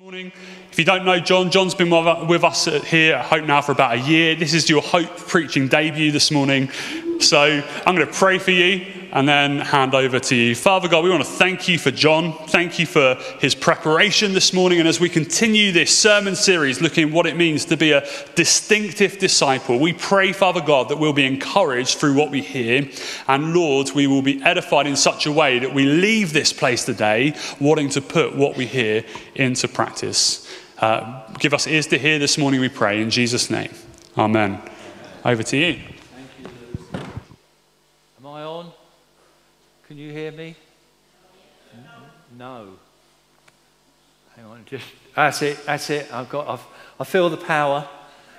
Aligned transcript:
Morning. 0.00 0.32
If 0.72 0.78
you 0.80 0.84
don't 0.84 1.04
know 1.04 1.20
John, 1.20 1.52
John's 1.52 1.76
been 1.76 1.88
with 2.26 2.42
us 2.42 2.64
here 2.64 3.14
at 3.14 3.26
Hope 3.26 3.44
now 3.44 3.60
for 3.62 3.70
about 3.70 3.94
a 3.94 4.00
year. 4.00 4.34
This 4.34 4.52
is 4.52 4.68
your 4.68 4.82
Hope 4.82 5.16
preaching 5.16 5.68
debut 5.68 6.10
this 6.10 6.32
morning. 6.32 6.68
So 7.20 7.62
I'm 7.86 7.94
going 7.94 8.04
to 8.04 8.12
pray 8.12 8.38
for 8.38 8.50
you 8.50 9.03
and 9.14 9.28
then 9.28 9.60
hand 9.60 9.94
over 9.94 10.18
to 10.18 10.34
you. 10.34 10.56
Father 10.56 10.88
God, 10.88 11.04
we 11.04 11.10
want 11.10 11.22
to 11.22 11.30
thank 11.30 11.68
you 11.68 11.78
for 11.78 11.92
John. 11.92 12.32
Thank 12.48 12.80
you 12.80 12.84
for 12.84 13.14
his 13.38 13.54
preparation 13.54 14.32
this 14.32 14.52
morning. 14.52 14.80
And 14.80 14.88
as 14.88 14.98
we 14.98 15.08
continue 15.08 15.70
this 15.70 15.96
sermon 15.96 16.34
series, 16.34 16.80
looking 16.80 17.08
at 17.08 17.14
what 17.14 17.26
it 17.26 17.36
means 17.36 17.64
to 17.66 17.76
be 17.76 17.92
a 17.92 18.06
distinctive 18.34 19.18
disciple, 19.18 19.78
we 19.78 19.92
pray, 19.92 20.32
Father 20.32 20.60
God, 20.60 20.88
that 20.88 20.98
we'll 20.98 21.12
be 21.12 21.26
encouraged 21.26 21.98
through 21.98 22.14
what 22.14 22.32
we 22.32 22.42
hear. 22.42 22.88
And 23.28 23.54
Lord, 23.54 23.92
we 23.92 24.08
will 24.08 24.22
be 24.22 24.42
edified 24.42 24.88
in 24.88 24.96
such 24.96 25.26
a 25.26 25.32
way 25.32 25.60
that 25.60 25.72
we 25.72 25.86
leave 25.86 26.32
this 26.32 26.52
place 26.52 26.84
today 26.84 27.36
wanting 27.60 27.90
to 27.90 28.00
put 28.00 28.34
what 28.34 28.56
we 28.56 28.66
hear 28.66 29.04
into 29.36 29.68
practice. 29.68 30.44
Uh, 30.78 31.22
give 31.38 31.54
us 31.54 31.68
ears 31.68 31.86
to 31.86 31.98
hear 31.98 32.18
this 32.18 32.36
morning, 32.36 32.60
we 32.60 32.68
pray. 32.68 33.00
In 33.00 33.10
Jesus' 33.10 33.48
name. 33.48 33.72
Amen. 34.18 34.60
Over 35.24 35.44
to 35.44 35.56
you. 35.56 35.93
Can 39.94 40.02
you 40.02 40.10
hear 40.10 40.32
me? 40.32 40.56
No. 42.36 42.70
Hang 44.34 44.44
on, 44.46 44.64
just 44.66 44.84
that's 45.14 45.40
it. 45.40 45.64
That's 45.66 45.88
it. 45.88 46.12
I've 46.12 46.28
got. 46.28 46.48
I've, 46.48 46.66
I 46.98 47.04
feel 47.04 47.30
the 47.30 47.36
power. 47.36 47.88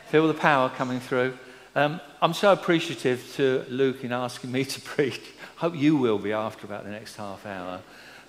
Feel 0.10 0.28
the 0.28 0.34
power 0.34 0.68
coming 0.68 1.00
through. 1.00 1.38
Um, 1.74 2.02
I'm 2.22 2.34
so 2.34 2.52
appreciative 2.52 3.32
to 3.36 3.64
Luke 3.70 4.04
in 4.04 4.12
asking 4.12 4.52
me 4.52 4.66
to 4.66 4.82
preach. 4.82 5.22
Hope 5.56 5.78
you 5.78 5.96
will 5.96 6.20
be 6.20 6.34
after 6.34 6.66
about 6.66 6.84
the 6.84 6.90
next 6.90 7.16
half 7.16 7.46
hour. 7.46 7.80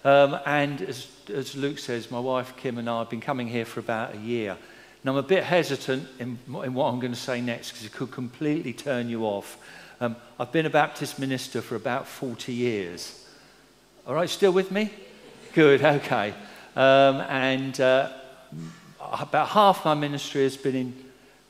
Um, 0.05 0.39
and 0.47 0.83
as, 0.83 1.09
as 1.29 1.57
Luke 1.57 1.81
says, 1.81 2.13
my 2.13 2.21
wife 2.21 2.57
Kim 2.57 2.79
and 2.79 2.89
I 2.89 3.01
have 3.01 3.11
been 3.11 3.21
coming 3.21 3.49
here 3.49 3.65
for 3.65 3.81
about 3.81 4.15
a 4.15 4.19
year. 4.19 4.53
And 5.03 5.11
I'm 5.11 5.17
a 5.17 5.23
bit 5.25 5.43
hesitant 5.43 6.07
in, 6.21 6.39
in 6.47 6.75
what 6.75 6.93
I'm 6.93 7.01
going 7.01 7.13
to 7.13 7.19
say 7.19 7.41
next 7.41 7.73
because 7.73 7.87
it 7.87 7.93
could 7.93 8.13
completely 8.13 8.73
turn 8.73 9.09
you 9.09 9.25
off. 9.25 9.59
Um, 9.99 10.17
I've 10.39 10.53
been 10.53 10.67
a 10.67 10.71
Baptist 10.71 11.19
minister 11.19 11.63
for 11.63 11.75
about 11.75 12.07
40 12.07 12.53
years. 12.53 13.27
All 14.07 14.15
right, 14.15 14.29
still 14.29 14.53
with 14.53 14.71
me? 14.71 14.91
Good, 15.55 15.83
okay. 15.83 16.35
Um, 16.75 17.23
and 17.23 17.81
uh, 17.81 18.11
about 19.01 19.49
half 19.49 19.87
my 19.87 19.95
ministry 19.95 20.43
has 20.43 20.57
been 20.57 20.77
in 20.77 21.05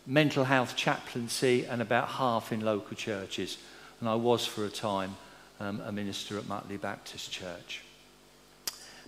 mental 0.06 0.44
health 0.44 0.76
chaplaincy 0.76 1.64
and 1.64 1.82
about 1.82 2.06
half 2.06 2.52
in 2.52 2.60
local 2.60 2.96
churches. 2.96 3.58
And 4.00 4.08
I 4.08 4.14
was 4.14 4.46
for 4.46 4.64
a 4.64 4.70
time 4.70 5.16
um, 5.58 5.80
a 5.84 5.90
minister 5.90 6.38
at 6.38 6.46
Mutley 6.46 6.76
Baptist 6.76 7.32
Church. 7.32 7.82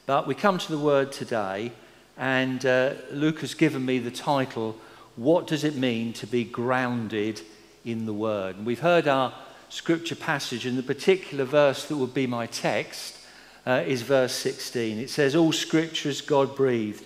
But 0.07 0.27
we 0.27 0.35
come 0.35 0.59
to 0.59 0.73
the 0.73 0.79
word 0.79 1.13
today, 1.13 1.71
and 2.17 2.67
uh, 2.67 2.95
Luke 3.13 3.41
has 3.41 3.55
given 3.55 3.85
me 3.87 4.01
the 4.01 4.11
title, 4.11 4.77
What 5.15 5.47
Does 5.47 5.63
It 5.63 5.77
Mean 5.77 6.13
to 6.15 6.27
Be 6.27 6.43
Grounded 6.43 7.43
in 7.85 8.07
the 8.07 8.13
Word. 8.13 8.57
And 8.57 8.67
we've 8.67 8.81
heard 8.81 9.09
our 9.09 9.33
scripture 9.69 10.15
passage, 10.15 10.67
and 10.67 10.79
the 10.79 10.83
particular 10.83 11.45
verse 11.45 11.85
that 11.87 11.97
would 11.97 12.15
be 12.15 12.27
my 12.27 12.47
text 12.47 13.19
uh, 13.67 13.83
is 13.87 14.03
verse 14.03 14.33
16. 14.35 14.99
It 14.99 15.11
says, 15.11 15.37
All 15.37 15.53
scripture 15.53 16.09
is 16.09 16.21
God 16.21 16.57
breathed 16.57 17.05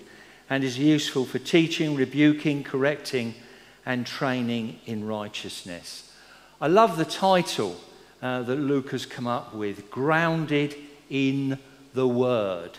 and 0.49 0.63
is 0.63 0.79
useful 0.79 1.25
for 1.25 1.39
teaching, 1.39 1.97
rebuking, 1.97 2.63
correcting, 2.63 3.35
and 3.85 4.07
training 4.07 4.79
in 4.87 5.07
righteousness. 5.07 6.13
I 6.61 6.69
love 6.69 6.97
the 6.97 7.05
title 7.05 7.81
uh, 8.23 8.43
that 8.43 8.57
Luke 8.57 8.91
has 8.93 9.07
come 9.07 9.27
up 9.27 9.55
with 9.55 9.91
Grounded 9.91 10.77
in 11.11 11.59
the 11.95 12.07
Word. 12.07 12.79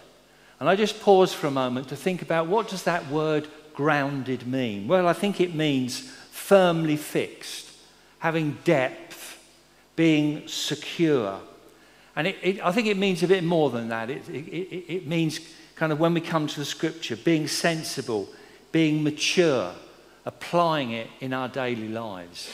And 0.59 0.69
I 0.69 0.77
just 0.77 1.01
pause 1.01 1.33
for 1.33 1.47
a 1.47 1.51
moment 1.51 1.89
to 1.89 1.95
think 1.97 2.21
about 2.21 2.47
what 2.47 2.69
does 2.69 2.83
that 2.83 3.09
word 3.09 3.49
grounded 3.73 4.47
mean? 4.47 4.87
Well, 4.87 5.07
I 5.09 5.13
think 5.13 5.41
it 5.41 5.53
means 5.53 5.99
firmly 6.31 6.95
fixed 6.95 7.72
having 8.23 8.57
depth, 8.63 9.37
being 9.97 10.47
secure. 10.47 11.41
And 12.15 12.25
it, 12.25 12.37
it, 12.41 12.65
I 12.65 12.71
think 12.71 12.87
it 12.87 12.95
means 12.95 13.21
a 13.21 13.27
bit 13.27 13.43
more 13.43 13.69
than 13.69 13.89
that. 13.89 14.09
It, 14.09 14.23
it 14.29 15.05
means 15.07 15.41
kind 15.75 15.91
of 15.91 15.99
when 15.99 16.13
we 16.13 16.21
come 16.21 16.47
to 16.47 16.59
the 16.61 16.63
scripture, 16.63 17.17
being 17.17 17.49
sensible, 17.49 18.29
being 18.71 19.03
mature, 19.03 19.73
applying 20.25 20.91
it 20.91 21.09
in 21.19 21.33
our 21.33 21.49
daily 21.49 21.89
lives. 21.89 22.49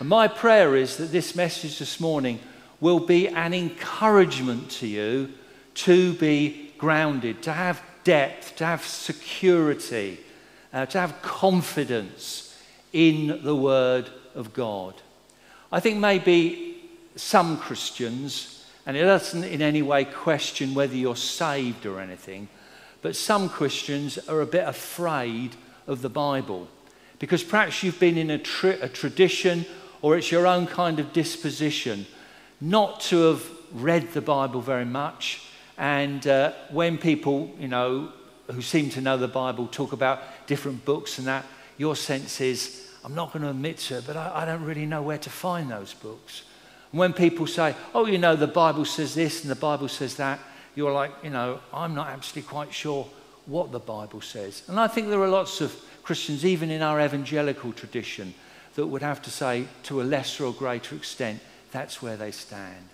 And 0.00 0.08
my 0.08 0.26
prayer 0.26 0.74
is 0.74 0.96
that 0.96 1.12
this 1.12 1.36
message 1.36 1.78
this 1.78 2.00
morning 2.00 2.40
will 2.80 3.00
be 3.00 3.28
an 3.28 3.52
encouragement 3.52 4.70
to 4.70 4.86
you 4.86 5.34
to 5.74 6.14
be 6.14 6.72
grounded, 6.78 7.42
to 7.42 7.52
have 7.52 7.82
depth, 8.04 8.56
to 8.56 8.64
have 8.64 8.82
security, 8.82 10.18
uh, 10.72 10.86
to 10.86 10.98
have 10.98 11.20
confidence 11.20 12.58
in 12.94 13.42
the 13.42 13.54
Word 13.54 14.08
of 14.34 14.52
God. 14.52 14.94
I 15.70 15.80
think 15.80 15.98
maybe 15.98 16.88
some 17.16 17.58
Christians, 17.58 18.64
and 18.86 18.96
it 18.96 19.02
doesn't 19.02 19.44
in 19.44 19.62
any 19.62 19.82
way 19.82 20.04
question 20.04 20.74
whether 20.74 20.94
you're 20.94 21.16
saved 21.16 21.86
or 21.86 22.00
anything, 22.00 22.48
but 23.02 23.16
some 23.16 23.48
Christians 23.48 24.18
are 24.28 24.40
a 24.40 24.46
bit 24.46 24.66
afraid 24.66 25.56
of 25.86 26.02
the 26.02 26.08
Bible 26.08 26.68
because 27.18 27.42
perhaps 27.42 27.82
you've 27.82 28.00
been 28.00 28.18
in 28.18 28.30
a, 28.30 28.38
tri- 28.38 28.78
a 28.80 28.88
tradition 28.88 29.66
or 30.02 30.16
it's 30.16 30.30
your 30.30 30.46
own 30.46 30.66
kind 30.66 30.98
of 30.98 31.12
disposition 31.12 32.06
not 32.60 33.00
to 33.00 33.16
have 33.22 33.50
read 33.72 34.12
the 34.12 34.20
Bible 34.20 34.60
very 34.60 34.84
much. 34.84 35.42
And 35.76 36.26
uh, 36.26 36.52
when 36.70 36.98
people, 36.98 37.54
you 37.58 37.68
know, 37.68 38.12
who 38.50 38.62
seem 38.62 38.90
to 38.90 39.00
know 39.00 39.16
the 39.16 39.28
Bible 39.28 39.66
talk 39.66 39.92
about 39.92 40.22
different 40.46 40.84
books 40.84 41.18
and 41.18 41.26
that, 41.26 41.44
your 41.76 41.96
sense 41.96 42.40
is, 42.40 42.83
I'm 43.04 43.14
not 43.14 43.32
going 43.32 43.42
to 43.42 43.50
admit 43.50 43.78
to 43.78 43.98
it, 43.98 44.04
but 44.06 44.16
I, 44.16 44.42
I 44.42 44.44
don't 44.46 44.64
really 44.64 44.86
know 44.86 45.02
where 45.02 45.18
to 45.18 45.30
find 45.30 45.70
those 45.70 45.92
books. 45.92 46.42
And 46.90 46.98
when 46.98 47.12
people 47.12 47.46
say, 47.46 47.74
oh, 47.94 48.06
you 48.06 48.18
know, 48.18 48.34
the 48.34 48.46
Bible 48.46 48.84
says 48.84 49.14
this 49.14 49.42
and 49.42 49.50
the 49.50 49.56
Bible 49.56 49.88
says 49.88 50.16
that, 50.16 50.40
you're 50.74 50.92
like, 50.92 51.12
you 51.22 51.30
know, 51.30 51.60
I'm 51.72 51.94
not 51.94 52.08
actually 52.08 52.42
quite 52.42 52.72
sure 52.72 53.06
what 53.46 53.72
the 53.72 53.78
Bible 53.78 54.22
says. 54.22 54.62
And 54.68 54.80
I 54.80 54.88
think 54.88 55.08
there 55.08 55.20
are 55.20 55.28
lots 55.28 55.60
of 55.60 55.74
Christians, 56.02 56.44
even 56.44 56.70
in 56.70 56.82
our 56.82 57.00
evangelical 57.00 57.72
tradition, 57.72 58.34
that 58.74 58.86
would 58.86 59.02
have 59.02 59.22
to 59.22 59.30
say, 59.30 59.66
to 59.84 60.00
a 60.00 60.04
lesser 60.04 60.46
or 60.46 60.52
greater 60.52 60.96
extent, 60.96 61.40
that's 61.70 62.02
where 62.02 62.16
they 62.16 62.30
stand. 62.30 62.88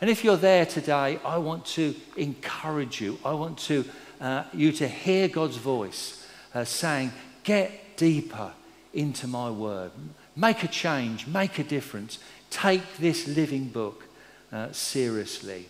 And 0.00 0.08
if 0.08 0.22
you're 0.22 0.36
there 0.36 0.66
today, 0.66 1.18
I 1.24 1.38
want 1.38 1.66
to 1.66 1.94
encourage 2.16 3.00
you. 3.00 3.18
I 3.24 3.32
want 3.32 3.58
to, 3.60 3.84
uh, 4.20 4.44
you 4.52 4.72
to 4.72 4.88
hear 4.88 5.28
God's 5.28 5.56
voice 5.56 6.26
uh, 6.54 6.64
saying, 6.64 7.12
get 7.44 7.96
deeper 7.96 8.52
into 8.96 9.26
my 9.26 9.50
word. 9.50 9.92
Make 10.34 10.64
a 10.64 10.68
change, 10.68 11.26
make 11.26 11.58
a 11.58 11.64
difference. 11.64 12.18
Take 12.50 12.96
this 12.98 13.28
living 13.28 13.68
book 13.68 14.04
uh, 14.52 14.72
seriously. 14.72 15.66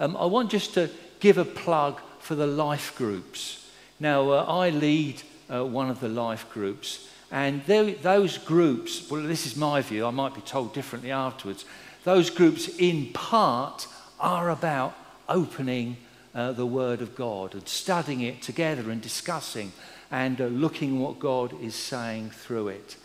Um, 0.00 0.16
I 0.16 0.26
want 0.26 0.50
just 0.50 0.74
to 0.74 0.90
give 1.20 1.38
a 1.38 1.44
plug 1.44 2.00
for 2.20 2.34
the 2.34 2.46
life 2.46 2.96
groups. 2.96 3.70
Now, 4.00 4.30
uh, 4.30 4.44
I 4.44 4.70
lead 4.70 5.22
uh, 5.52 5.64
one 5.64 5.90
of 5.90 6.00
the 6.00 6.08
life 6.08 6.48
groups, 6.50 7.08
and 7.30 7.64
those 7.66 8.38
groups, 8.38 9.10
well, 9.10 9.22
this 9.22 9.46
is 9.46 9.56
my 9.56 9.82
view, 9.82 10.06
I 10.06 10.10
might 10.10 10.34
be 10.34 10.40
told 10.40 10.72
differently 10.72 11.10
afterwards. 11.10 11.64
Those 12.04 12.30
groups, 12.30 12.68
in 12.78 13.12
part, 13.12 13.86
are 14.18 14.50
about 14.50 14.94
opening 15.28 15.96
uh, 16.34 16.52
the 16.52 16.66
Word 16.66 17.02
of 17.02 17.14
God 17.16 17.54
and 17.54 17.68
studying 17.68 18.20
it 18.20 18.40
together 18.40 18.90
and 18.90 19.02
discussing 19.02 19.72
and 20.10 20.38
looking 20.60 21.00
what 21.00 21.18
God 21.18 21.54
is 21.62 21.74
saying 21.74 22.30
through 22.30 22.68
it. 22.68 22.96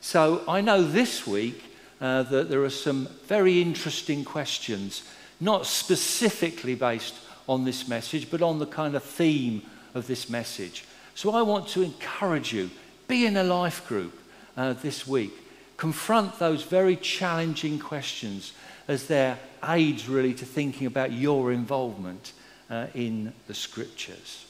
So 0.00 0.42
I 0.48 0.60
know 0.60 0.82
this 0.82 1.26
week 1.26 1.62
uh, 2.00 2.22
that 2.24 2.48
there 2.48 2.64
are 2.64 2.70
some 2.70 3.08
very 3.26 3.60
interesting 3.60 4.24
questions, 4.24 5.02
not 5.40 5.66
specifically 5.66 6.74
based 6.74 7.14
on 7.48 7.64
this 7.64 7.88
message, 7.88 8.30
but 8.30 8.42
on 8.42 8.58
the 8.58 8.66
kind 8.66 8.94
of 8.94 9.02
theme 9.02 9.62
of 9.94 10.06
this 10.06 10.28
message. 10.30 10.84
So 11.14 11.32
I 11.32 11.42
want 11.42 11.68
to 11.68 11.82
encourage 11.82 12.52
you 12.52 12.70
be 13.08 13.26
in 13.26 13.36
a 13.36 13.42
life 13.42 13.86
group 13.88 14.18
uh, 14.56 14.74
this 14.74 15.06
week. 15.06 15.32
Confront 15.76 16.38
those 16.38 16.62
very 16.62 16.96
challenging 16.96 17.78
questions 17.78 18.52
as 18.86 19.06
their 19.06 19.38
aids, 19.68 20.08
really, 20.08 20.34
to 20.34 20.44
thinking 20.44 20.86
about 20.86 21.12
your 21.12 21.52
involvement 21.52 22.32
uh, 22.70 22.86
in 22.94 23.32
the 23.46 23.54
scriptures. 23.54 24.46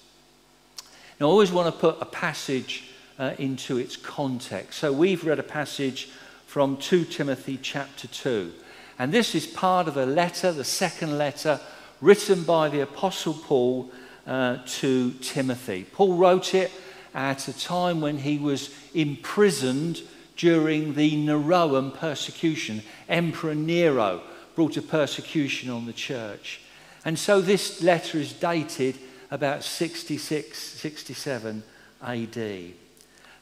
Now, 1.20 1.26
I 1.26 1.30
always 1.32 1.52
want 1.52 1.66
to 1.66 1.78
put 1.78 1.98
a 2.00 2.06
passage 2.06 2.84
uh, 3.18 3.34
into 3.36 3.76
its 3.76 3.94
context. 3.94 4.78
So 4.78 4.90
we've 4.90 5.22
read 5.22 5.38
a 5.38 5.42
passage 5.42 6.08
from 6.46 6.78
2 6.78 7.04
Timothy 7.04 7.58
chapter 7.60 8.08
2. 8.08 8.50
And 8.98 9.12
this 9.12 9.34
is 9.34 9.46
part 9.46 9.86
of 9.86 9.98
a 9.98 10.06
letter, 10.06 10.50
the 10.50 10.64
second 10.64 11.18
letter, 11.18 11.60
written 12.00 12.42
by 12.44 12.70
the 12.70 12.80
Apostle 12.80 13.34
Paul 13.34 13.92
uh, 14.26 14.60
to 14.64 15.10
Timothy. 15.20 15.84
Paul 15.92 16.16
wrote 16.16 16.54
it 16.54 16.72
at 17.14 17.48
a 17.48 17.58
time 17.58 18.00
when 18.00 18.16
he 18.16 18.38
was 18.38 18.74
imprisoned 18.94 20.00
during 20.38 20.94
the 20.94 21.22
Neronian 21.26 21.92
persecution. 21.92 22.82
Emperor 23.10 23.54
Nero 23.54 24.22
brought 24.54 24.78
a 24.78 24.82
persecution 24.82 25.68
on 25.68 25.84
the 25.84 25.92
church. 25.92 26.62
And 27.04 27.18
so 27.18 27.42
this 27.42 27.82
letter 27.82 28.16
is 28.16 28.32
dated 28.32 28.96
about 29.30 29.62
66, 29.62 30.58
67 30.58 31.62
AD. 32.02 32.72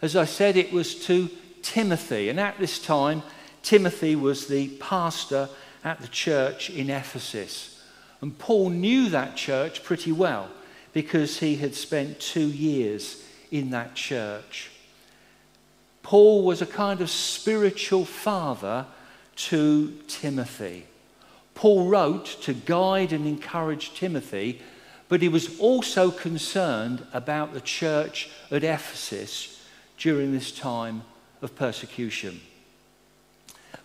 As 0.02 0.17
I 0.17 0.25
said, 0.25 0.56
it 0.56 0.73
was 0.73 0.94
to 1.06 1.29
Timothy, 1.62 2.29
and 2.29 2.38
at 2.38 2.58
this 2.58 2.81
time, 2.81 3.23
Timothy 3.62 4.17
was 4.17 4.46
the 4.46 4.69
pastor 4.79 5.49
at 5.85 6.00
the 6.00 6.08
church 6.08 6.70
in 6.70 6.90
Ephesus. 6.90 7.82
And 8.20 8.38
Paul 8.38 8.70
knew 8.70 9.08
that 9.11 9.37
church 9.37 9.85
pretty 9.85 10.12
well 10.12 10.49
because 10.93 11.38
he 11.38 11.56
had 11.56 11.75
spent 11.75 12.20
two 12.20 12.49
years 12.49 13.23
in 13.50 13.70
that 13.70 13.94
church. 13.94 14.70
Paul 16.02 16.43
was 16.43 16.62
a 16.62 16.67
kind 16.67 17.00
of 17.00 17.11
spiritual 17.11 18.05
father 18.05 18.87
to 19.37 19.94
Timothy. 20.08 20.87
Paul 21.55 21.88
wrote 21.88 22.26
to 22.43 22.55
guide 22.55 23.12
and 23.12 23.26
encourage 23.26 23.94
Timothy, 23.94 24.61
but 25.08 25.22
he 25.22 25.28
was 25.28 25.58
also 25.58 26.10
concerned 26.10 27.06
about 27.12 27.55
the 27.55 27.60
church 27.60 28.31
at 28.50 28.64
Ephesus 28.64 29.64
during 29.96 30.32
this 30.32 30.52
time 30.52 31.02
of 31.43 31.55
persecution. 31.56 32.40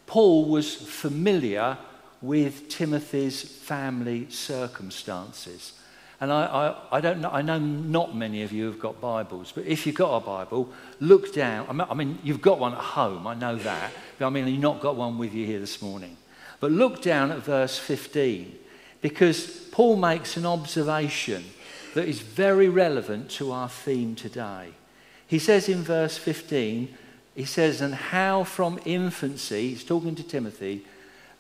Paul 0.06 0.46
was 0.46 0.76
familiar 0.76 1.78
with 2.22 2.70
Timothy's 2.70 3.42
family 3.42 4.30
circumstances. 4.30 5.74
And 6.22 6.32
I, 6.32 6.46
I, 6.46 6.98
I, 6.98 7.02
don't 7.02 7.20
know, 7.20 7.30
I 7.30 7.42
know 7.42 7.60
not 7.60 8.16
many 8.16 8.44
of 8.44 8.54
you 8.54 8.66
have 8.66 8.80
got 8.80 9.02
Bibles, 9.02 9.52
but 9.52 9.66
if 9.66 9.86
you've 9.86 9.96
got 9.96 10.16
a 10.16 10.26
Bible, 10.26 10.72
look 11.02 11.34
down. 11.34 11.82
I 11.82 11.94
mean, 11.94 12.20
you've 12.24 12.42
got 12.42 12.60
one 12.60 12.74
at 12.74 12.80
home, 12.80 13.28
I 13.28 13.34
know 13.34 13.58
that. 13.58 13.92
But 14.18 14.28
I 14.28 14.30
mean, 14.30 14.48
you've 14.48 14.62
not 14.62 14.80
got 14.80 14.96
one 14.96 15.18
with 15.18 15.34
you 15.34 15.46
here 15.46 15.60
this 15.60 15.82
morning. 15.82 16.16
But 16.62 16.72
look 16.72 17.02
down 17.02 17.32
at 17.32 17.40
verse 17.40 17.78
15, 17.78 18.58
because 19.04 19.46
Paul 19.72 19.98
makes 19.98 20.38
an 20.38 20.46
observation 20.46 21.44
that 21.94 22.08
is 22.08 22.22
very 22.22 22.70
relevant 22.70 23.30
to 23.32 23.52
our 23.52 23.68
theme 23.68 24.16
today. 24.16 24.70
He 25.28 25.40
says 25.40 25.68
in 25.68 25.84
verse 25.84 26.18
15, 26.18 26.98
he 27.36 27.44
says, 27.44 27.82
And 27.82 27.94
how 27.94 28.46
from 28.46 28.80
infancy, 28.86 29.72
he's 29.72 29.84
talking 29.84 30.16
to 30.16 30.24
Timothy, 30.24 30.86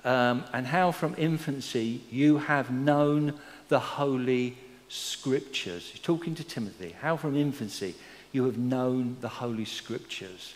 um, 0.04 0.44
and 0.52 0.68
how 0.68 0.92
from 0.92 1.16
infancy 1.18 2.02
you 2.12 2.38
have 2.38 2.70
known 2.70 3.34
the 3.70 3.80
Holy 3.80 4.58
Scriptures. 4.90 5.90
He's 5.90 6.02
talking 6.02 6.36
to 6.36 6.44
Timothy. 6.44 6.94
How 7.00 7.16
from 7.16 7.38
infancy 7.38 7.96
you 8.34 8.44
have 8.44 8.58
known 8.58 9.16
the 9.22 9.30
Holy 9.30 9.66
Scriptures. 9.66 10.56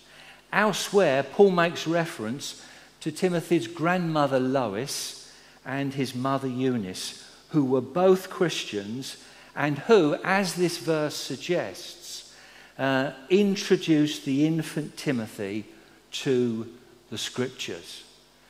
Elsewhere, 0.51 1.23
Paul 1.23 1.51
makes 1.51 1.87
reference 1.87 2.65
to 2.99 3.13
Timothy's 3.13 3.67
grandmother 3.67 4.41
Lois 4.41 5.26
and 5.67 5.93
his 5.93 6.15
mother 6.15 6.47
Eunice, 6.47 7.23
who 7.49 7.63
were 7.63 7.81
both 7.81 8.31
Christians 8.31 9.17
and 9.55 9.77
who, 9.79 10.15
as 10.23 10.55
this 10.55 10.77
verse 10.77 11.15
suggests, 11.15 12.33
uh, 12.79 13.11
introduced 13.29 14.25
the 14.25 14.47
infant 14.47 14.97
Timothy 14.97 15.65
to 16.11 16.67
the 17.09 17.17
Scriptures. 17.17 18.03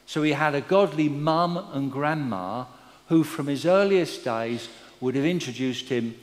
So 0.06 0.22
he 0.24 0.32
had 0.32 0.56
a 0.56 0.62
godly 0.62 1.10
mum 1.10 1.58
and 1.74 1.92
grandma 1.92 2.66
who, 3.10 3.24
from 3.24 3.48
his 3.48 3.66
earliest 3.66 4.24
days, 4.24 4.70
would 5.02 5.16
have 5.16 5.26
introduced 5.26 5.90
him 5.90 6.16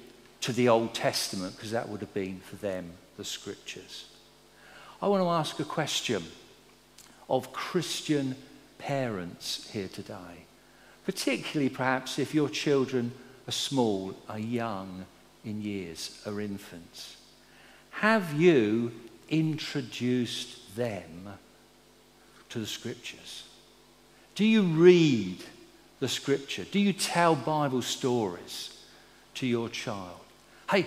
to 0.42 0.52
the 0.52 0.68
Old 0.68 0.94
Testament 0.94 1.56
because 1.56 1.70
that 1.70 1.88
would 1.88 2.00
have 2.00 2.14
been 2.14 2.40
for 2.40 2.56
them 2.56 2.92
the 3.16 3.24
scriptures. 3.24 4.06
I 5.00 5.08
want 5.08 5.22
to 5.22 5.28
ask 5.28 5.58
a 5.60 5.64
question 5.64 6.22
of 7.28 7.52
Christian 7.52 8.36
parents 8.78 9.70
here 9.72 9.88
today, 9.88 10.46
particularly 11.04 11.68
perhaps 11.68 12.18
if 12.18 12.34
your 12.34 12.48
children 12.48 13.12
are 13.46 13.52
small, 13.52 14.14
are 14.28 14.38
young 14.38 15.04
in 15.44 15.60
years, 15.62 16.22
are 16.26 16.40
infants. 16.40 17.16
Have 17.90 18.32
you 18.40 18.92
introduced 19.28 20.76
them 20.76 21.34
to 22.48 22.58
the 22.58 22.66
scriptures? 22.66 23.44
Do 24.34 24.44
you 24.44 24.62
read 24.62 25.44
the 26.00 26.08
scripture? 26.08 26.64
Do 26.64 26.80
you 26.80 26.92
tell 26.92 27.36
Bible 27.36 27.82
stories 27.82 28.84
to 29.34 29.46
your 29.46 29.68
child? 29.68 30.20
Hey, 30.70 30.86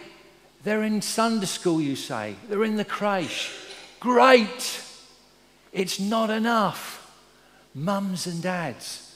they're 0.64 0.84
in 0.84 1.02
Sunday 1.02 1.46
school, 1.46 1.80
you 1.80 1.96
say. 1.96 2.36
They're 2.50 2.64
in 2.64 2.76
the 2.76 2.86
creche. 2.86 3.52
Great. 4.00 4.82
It's 5.72 6.00
not 6.00 6.30
enough. 6.30 6.96
Mums 7.74 8.28
and 8.28 8.42
dads, 8.42 9.07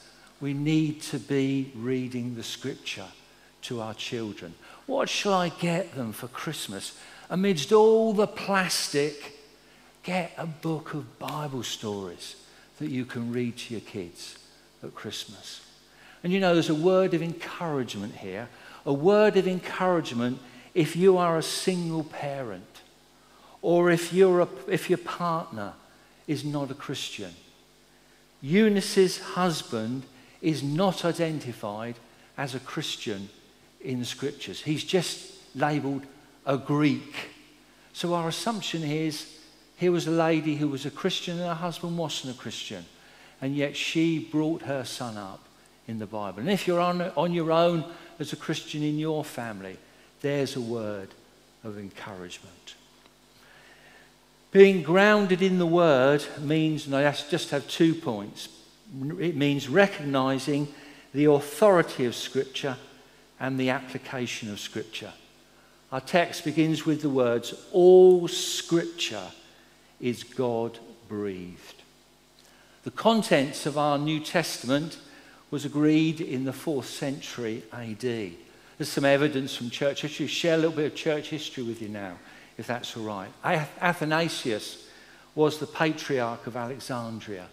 we 0.41 0.53
need 0.53 1.01
to 1.03 1.19
be 1.19 1.71
reading 1.75 2.35
the 2.35 2.43
scripture 2.43 3.05
to 3.61 3.79
our 3.79 3.93
children. 3.93 4.55
What 4.88 5.07
shall 5.07 5.33
I 5.33 5.49
get 5.49 5.95
them 5.95 6.11
for 6.11 6.27
Christmas? 6.27 6.97
Amidst 7.29 7.71
all 7.71 8.11
the 8.11 8.27
plastic, 8.27 9.38
get 10.03 10.33
a 10.38 10.47
book 10.47 10.95
of 10.95 11.19
Bible 11.19 11.63
stories 11.63 12.35
that 12.79 12.89
you 12.89 13.05
can 13.05 13.31
read 13.31 13.55
to 13.57 13.75
your 13.75 13.81
kids 13.81 14.38
at 14.83 14.95
Christmas. 14.95 15.61
And 16.23 16.33
you 16.33 16.39
know, 16.39 16.53
there's 16.53 16.69
a 16.69 16.75
word 16.75 17.13
of 17.13 17.21
encouragement 17.21 18.15
here. 18.15 18.49
A 18.85 18.94
word 18.94 19.37
of 19.37 19.47
encouragement 19.47 20.39
if 20.73 20.95
you 20.95 21.17
are 21.17 21.37
a 21.37 21.44
single 21.44 22.03
parent 22.03 22.81
or 23.61 23.91
if, 23.91 24.11
you're 24.13 24.41
a, 24.41 24.47
if 24.67 24.89
your 24.89 24.97
partner 24.97 25.73
is 26.27 26.44
not 26.44 26.71
a 26.71 26.73
Christian. 26.73 27.31
Eunice's 28.41 29.19
husband 29.19 30.03
is 30.41 30.63
not 30.63 31.05
identified 31.05 31.95
as 32.38 32.55
a 32.55 32.59
Christian 32.59 33.29
in 33.81 33.99
the 33.99 34.05
scriptures. 34.05 34.61
He's 34.61 34.83
just 34.83 35.33
labeled 35.55 36.03
a 36.45 36.57
Greek. 36.57 37.29
So 37.93 38.13
our 38.13 38.27
assumption 38.27 38.83
is 38.83 39.38
here 39.77 39.91
was 39.91 40.07
a 40.07 40.11
lady 40.11 40.55
who 40.55 40.67
was 40.67 40.85
a 40.85 40.91
Christian 40.91 41.39
and 41.39 41.47
her 41.47 41.55
husband 41.55 41.97
wasn't 41.97 42.35
a 42.35 42.39
Christian. 42.39 42.85
And 43.41 43.55
yet 43.55 43.75
she 43.75 44.19
brought 44.19 44.61
her 44.63 44.83
son 44.85 45.17
up 45.17 45.43
in 45.88 45.99
the 45.99 46.05
Bible. 46.05 46.39
And 46.39 46.49
if 46.49 46.67
you're 46.67 46.79
on, 46.79 47.01
on 47.01 47.33
your 47.33 47.51
own 47.51 47.83
as 48.19 48.33
a 48.33 48.35
Christian 48.35 48.83
in 48.83 48.99
your 48.99 49.25
family, 49.25 49.77
there's 50.21 50.55
a 50.55 50.61
word 50.61 51.09
of 51.63 51.79
encouragement. 51.79 52.75
Being 54.51 54.83
grounded 54.83 55.41
in 55.41 55.59
the 55.59 55.65
word 55.65 56.23
means, 56.39 56.85
and 56.85 56.95
I 56.95 57.09
just 57.11 57.49
have 57.51 57.67
two 57.67 57.95
points, 57.95 58.49
it 59.19 59.35
means 59.35 59.69
recognizing 59.69 60.67
the 61.13 61.25
authority 61.25 62.05
of 62.05 62.15
Scripture 62.15 62.77
and 63.39 63.59
the 63.59 63.69
application 63.69 64.51
of 64.51 64.59
Scripture. 64.59 65.13
Our 65.91 66.01
text 66.01 66.45
begins 66.45 66.85
with 66.85 67.01
the 67.01 67.09
words, 67.09 67.54
All 67.71 68.27
Scripture 68.27 69.27
is 69.99 70.23
God 70.23 70.80
breathed. 71.09 71.81
The 72.83 72.92
contents 72.92 73.66
of 73.66 73.77
our 73.77 73.97
New 73.97 74.19
Testament 74.19 74.97
was 75.51 75.66
agreed 75.66 76.21
in 76.21 76.45
the 76.45 76.54
fourth 76.54 76.87
century 76.87 77.63
AD. 77.73 78.01
There's 78.01 78.89
some 78.89 79.06
evidence 79.06 79.56
from 79.56 79.69
church 79.69 80.01
history. 80.01 80.27
Share 80.27 80.56
a 80.56 80.57
little 80.57 80.71
bit 80.71 80.92
of 80.92 80.95
church 80.95 81.30
history 81.30 81.63
with 81.63 81.81
you 81.81 81.89
now, 81.89 82.18
if 82.57 82.68
that's 82.68 82.95
all 82.97 83.04
right. 83.04 83.30
Athanasius 83.44 84.87
was 85.35 85.59
the 85.59 85.68
patriarch 85.68 86.47
of 86.47 86.56
Alexandria. 86.56 87.47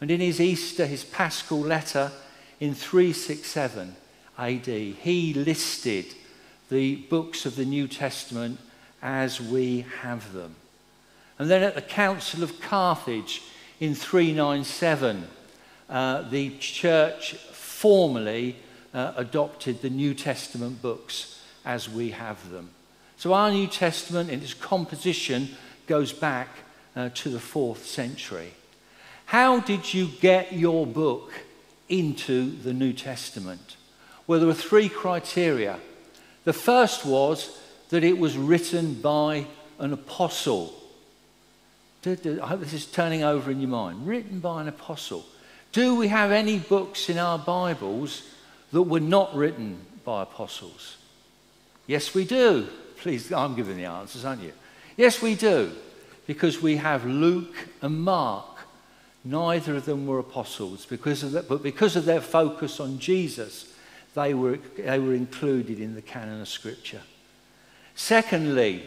And 0.00 0.10
in 0.10 0.20
his 0.20 0.40
Easter, 0.40 0.86
his 0.86 1.04
paschal 1.04 1.60
letter 1.60 2.10
in 2.58 2.74
367 2.74 3.96
AD, 4.38 4.66
he 4.66 5.34
listed 5.34 6.06
the 6.70 6.96
books 6.96 7.44
of 7.44 7.56
the 7.56 7.64
New 7.64 7.88
Testament 7.88 8.58
as 9.02 9.40
we 9.40 9.84
have 10.02 10.32
them. 10.32 10.54
And 11.38 11.50
then 11.50 11.62
at 11.62 11.74
the 11.74 11.82
Council 11.82 12.42
of 12.42 12.60
Carthage 12.60 13.42
in 13.80 13.94
397, 13.94 15.26
uh, 15.88 16.22
the 16.22 16.56
church 16.58 17.34
formally 17.34 18.56
uh, 18.92 19.14
adopted 19.16 19.82
the 19.82 19.90
New 19.90 20.14
Testament 20.14 20.80
books 20.82 21.42
as 21.64 21.88
we 21.88 22.10
have 22.10 22.50
them. 22.50 22.70
So 23.16 23.32
our 23.32 23.50
New 23.50 23.66
Testament 23.66 24.30
in 24.30 24.40
its 24.42 24.54
composition 24.54 25.48
goes 25.86 26.12
back 26.12 26.48
uh, 26.96 27.10
to 27.14 27.28
the 27.28 27.40
fourth 27.40 27.86
century. 27.86 28.52
How 29.30 29.60
did 29.60 29.94
you 29.94 30.08
get 30.08 30.54
your 30.54 30.84
book 30.84 31.32
into 31.88 32.50
the 32.50 32.72
New 32.72 32.92
Testament? 32.92 33.76
Well, 34.26 34.40
there 34.40 34.48
were 34.48 34.52
three 34.54 34.88
criteria. 34.88 35.78
The 36.42 36.52
first 36.52 37.06
was 37.06 37.56
that 37.90 38.02
it 38.02 38.18
was 38.18 38.36
written 38.36 38.94
by 38.94 39.46
an 39.78 39.92
apostle. 39.92 40.74
I 42.04 42.16
hope 42.42 42.58
this 42.58 42.72
is 42.72 42.86
turning 42.86 43.22
over 43.22 43.52
in 43.52 43.60
your 43.60 43.70
mind. 43.70 44.04
Written 44.04 44.40
by 44.40 44.62
an 44.62 44.66
apostle. 44.66 45.24
Do 45.70 45.94
we 45.94 46.08
have 46.08 46.32
any 46.32 46.58
books 46.58 47.08
in 47.08 47.16
our 47.16 47.38
Bibles 47.38 48.24
that 48.72 48.82
were 48.82 48.98
not 48.98 49.32
written 49.36 49.78
by 50.04 50.24
apostles? 50.24 50.96
Yes, 51.86 52.16
we 52.16 52.24
do. 52.24 52.66
Please, 52.96 53.32
I'm 53.32 53.54
giving 53.54 53.76
the 53.76 53.84
answers, 53.84 54.24
aren't 54.24 54.42
you? 54.42 54.54
Yes, 54.96 55.22
we 55.22 55.36
do. 55.36 55.70
Because 56.26 56.60
we 56.60 56.78
have 56.78 57.06
Luke 57.06 57.54
and 57.80 58.00
Mark. 58.02 58.59
Neither 59.24 59.76
of 59.76 59.84
them 59.84 60.06
were 60.06 60.18
apostles, 60.18 60.86
because 60.86 61.22
of 61.22 61.32
that, 61.32 61.48
but 61.48 61.62
because 61.62 61.94
of 61.96 62.06
their 62.06 62.22
focus 62.22 62.80
on 62.80 62.98
Jesus, 62.98 63.74
they 64.14 64.32
were, 64.34 64.58
they 64.78 64.98
were 64.98 65.14
included 65.14 65.78
in 65.78 65.94
the 65.94 66.02
canon 66.02 66.40
of 66.40 66.48
Scripture. 66.48 67.02
Secondly, 67.94 68.84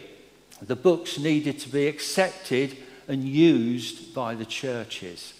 the 0.60 0.76
books 0.76 1.18
needed 1.18 1.58
to 1.60 1.68
be 1.68 1.86
accepted 1.86 2.76
and 3.06 3.24
used 3.24 4.14
by 4.14 4.34
the 4.34 4.44
churches. 4.44 5.34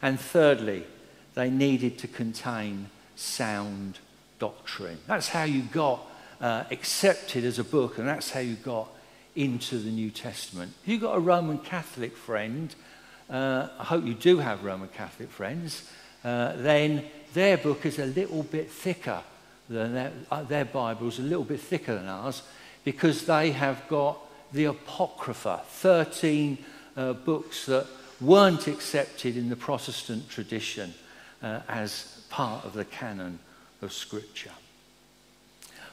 And 0.00 0.20
thirdly, 0.20 0.84
they 1.34 1.50
needed 1.50 1.98
to 1.98 2.08
contain 2.08 2.90
sound 3.16 3.98
doctrine. 4.38 4.98
That's 5.06 5.28
how 5.28 5.44
you 5.44 5.62
got 5.62 6.06
uh, 6.40 6.64
accepted 6.70 7.44
as 7.44 7.58
a 7.58 7.64
book, 7.64 7.98
and 7.98 8.06
that's 8.06 8.30
how 8.30 8.40
you 8.40 8.54
got 8.54 8.88
into 9.34 9.78
the 9.78 9.90
New 9.90 10.10
Testament. 10.10 10.72
If 10.82 10.88
you've 10.88 11.00
got 11.00 11.16
a 11.16 11.20
Roman 11.20 11.58
Catholic 11.58 12.16
friend, 12.16 12.74
uh, 13.30 13.68
I 13.78 13.84
hope 13.84 14.04
you 14.04 14.14
do 14.14 14.38
have 14.38 14.64
Roman 14.64 14.88
Catholic 14.88 15.30
friends, 15.30 15.88
uh, 16.24 16.54
then 16.56 17.04
their 17.34 17.56
book 17.58 17.84
is 17.86 17.98
a 17.98 18.06
little 18.06 18.42
bit 18.42 18.70
thicker 18.70 19.22
than 19.68 19.94
their, 19.94 20.12
uh, 20.30 20.42
their 20.42 20.64
Bible 20.64 21.08
is 21.08 21.18
a 21.18 21.22
little 21.22 21.44
bit 21.44 21.60
thicker 21.60 21.94
than 21.94 22.08
ours 22.08 22.42
because 22.84 23.26
they 23.26 23.50
have 23.50 23.86
got 23.88 24.18
the 24.52 24.64
Apocrypha, 24.64 25.62
13 25.66 26.58
uh, 26.96 27.12
books 27.12 27.66
that 27.66 27.86
weren't 28.20 28.66
accepted 28.66 29.36
in 29.36 29.48
the 29.48 29.56
Protestant 29.56 30.28
tradition 30.28 30.94
uh, 31.42 31.60
as 31.68 32.24
part 32.30 32.64
of 32.64 32.72
the 32.72 32.84
canon 32.84 33.38
of 33.82 33.92
Scripture. 33.92 34.52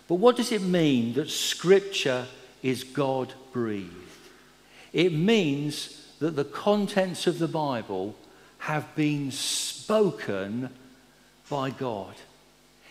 But 0.08 0.15
what 0.15 0.38
does 0.38 0.51
it 0.51 0.62
mean 0.62 1.13
that 1.13 1.30
Scripture 1.30 2.27
is 2.63 2.84
God 2.84 3.34
breathed? 3.51 3.92
It 4.94 5.12
means 5.12 6.04
that 6.19 6.36
the 6.36 6.45
contents 6.45 7.27
of 7.27 7.39
the 7.39 7.48
Bible 7.48 8.15
have 8.60 8.95
been 8.95 9.31
spoken 9.31 10.69
by 11.50 11.69
God. 11.69 12.15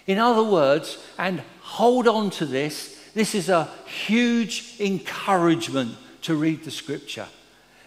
In 0.07 0.19
other 0.19 0.45
words, 0.45 0.99
and 1.19 1.43
hold 1.61 2.07
on 2.07 2.31
to 2.31 2.47
this, 2.47 3.00
this 3.14 3.35
is 3.35 3.49
a 3.49 3.71
huge 3.87 4.75
encouragement 4.78 5.97
to 6.23 6.35
read 6.35 6.64
the 6.64 6.71
scripture. 6.71 7.26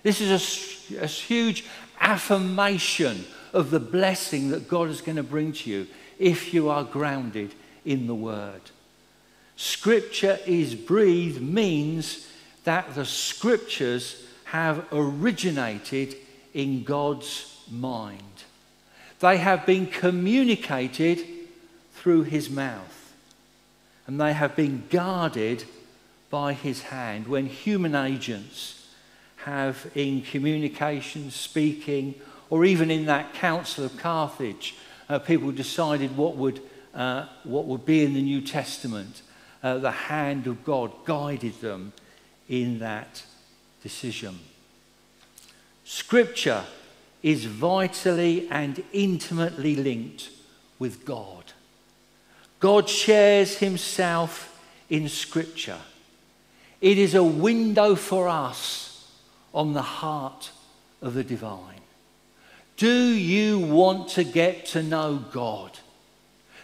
This 0.03 0.21
is 0.21 0.91
a, 0.91 1.03
a 1.03 1.07
huge 1.07 1.65
affirmation 1.99 3.25
of 3.53 3.71
the 3.71 3.79
blessing 3.79 4.49
that 4.49 4.67
God 4.67 4.89
is 4.89 5.01
going 5.01 5.15
to 5.17 5.23
bring 5.23 5.51
to 5.53 5.69
you 5.69 5.87
if 6.19 6.53
you 6.53 6.69
are 6.69 6.83
grounded 6.83 7.53
in 7.85 8.07
the 8.07 8.15
Word. 8.15 8.61
Scripture 9.55 10.39
is 10.45 10.75
breathed 10.75 11.41
means 11.41 12.27
that 12.63 12.95
the 12.95 13.05
Scriptures 13.05 14.23
have 14.51 14.85
originated 14.93 16.15
in 16.53 16.83
God's 16.83 17.63
mind. 17.69 18.21
They 19.19 19.37
have 19.37 19.65
been 19.65 19.87
communicated 19.87 21.19
through 21.93 22.23
His 22.23 22.49
mouth, 22.49 23.13
and 24.05 24.21
they 24.21 24.31
have 24.31 24.55
been 24.55 24.83
guarded 24.89 25.65
by 26.29 26.53
His 26.53 26.83
hand. 26.83 27.27
When 27.27 27.47
human 27.47 27.93
agents 27.93 28.87
have, 29.43 29.91
in 29.95 30.21
communication, 30.21 31.29
speaking, 31.29 32.15
or 32.49 32.63
even 32.63 32.89
in 32.89 33.05
that 33.07 33.33
Council 33.33 33.83
of 33.83 33.97
Carthage, 33.97 34.75
uh, 35.09 35.19
people 35.19 35.51
decided 35.51 36.15
what 36.15 36.37
would, 36.37 36.61
uh, 36.93 37.25
what 37.43 37.65
would 37.65 37.85
be 37.85 38.05
in 38.05 38.13
the 38.13 38.21
New 38.21 38.39
Testament. 38.39 39.23
Uh, 39.61 39.77
the 39.77 39.91
hand 39.91 40.47
of 40.47 40.63
God 40.63 40.93
guided 41.03 41.59
them 41.59 41.91
in 42.47 42.79
that 42.79 43.23
decision. 43.87 44.37
Scripture 45.85 46.65
is 47.23 47.45
vitally 47.45 48.45
and 48.51 48.83
intimately 48.91 49.77
linked 49.77 50.29
with 50.77 51.05
God. 51.05 51.53
God 52.59 52.89
shares 52.89 53.59
himself 53.59 54.61
in 54.89 55.07
Scripture. 55.07 55.79
It 56.81 56.97
is 56.97 57.15
a 57.15 57.23
window 57.23 57.95
for 57.95 58.27
us 58.27 59.09
on 59.53 59.71
the 59.71 59.89
heart 60.01 60.51
of 61.01 61.13
the 61.13 61.23
divine. 61.23 61.85
Do 62.75 62.99
you 63.33 63.57
want 63.57 64.09
to 64.09 64.25
get 64.25 64.65
to 64.73 64.83
know 64.83 65.23
God? 65.31 65.71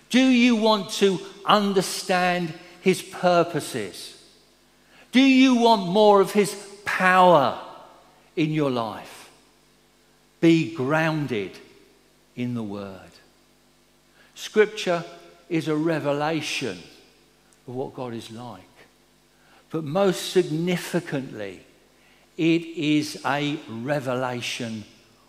Do 0.09 0.19
you 0.19 0.57
want 0.57 0.89
to 1.03 1.21
understand 1.45 2.53
His 2.81 3.01
purposes? 3.01 4.21
Do 5.13 5.21
you 5.21 5.55
want 5.55 5.87
more 5.87 6.19
of 6.19 6.33
His 6.33 6.72
power 6.97 7.59
in 8.35 8.51
your 8.51 8.69
life? 8.69 9.31
Be 10.39 10.75
grounded 10.75 11.57
in 12.35 12.53
the 12.53 12.61
Word. 12.61 12.99
Scripture 14.35 15.03
is 15.49 15.67
a 15.67 15.75
revelation 15.75 16.77
of 17.67 17.73
what 17.73 17.95
God 17.95 18.13
is 18.13 18.29
like. 18.29 18.61
But 19.71 19.83
most 19.83 20.29
significantly, 20.29 21.61
it 22.37 22.61
is 22.63 23.19
a 23.25 23.57
revelation 23.67 24.83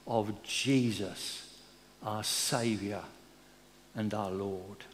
of 0.07 0.43
Jesus, 0.43 1.59
our 2.03 2.23
Saviour 2.23 3.05
and 3.95 4.13
our 4.13 4.31
Lord. 4.31 4.85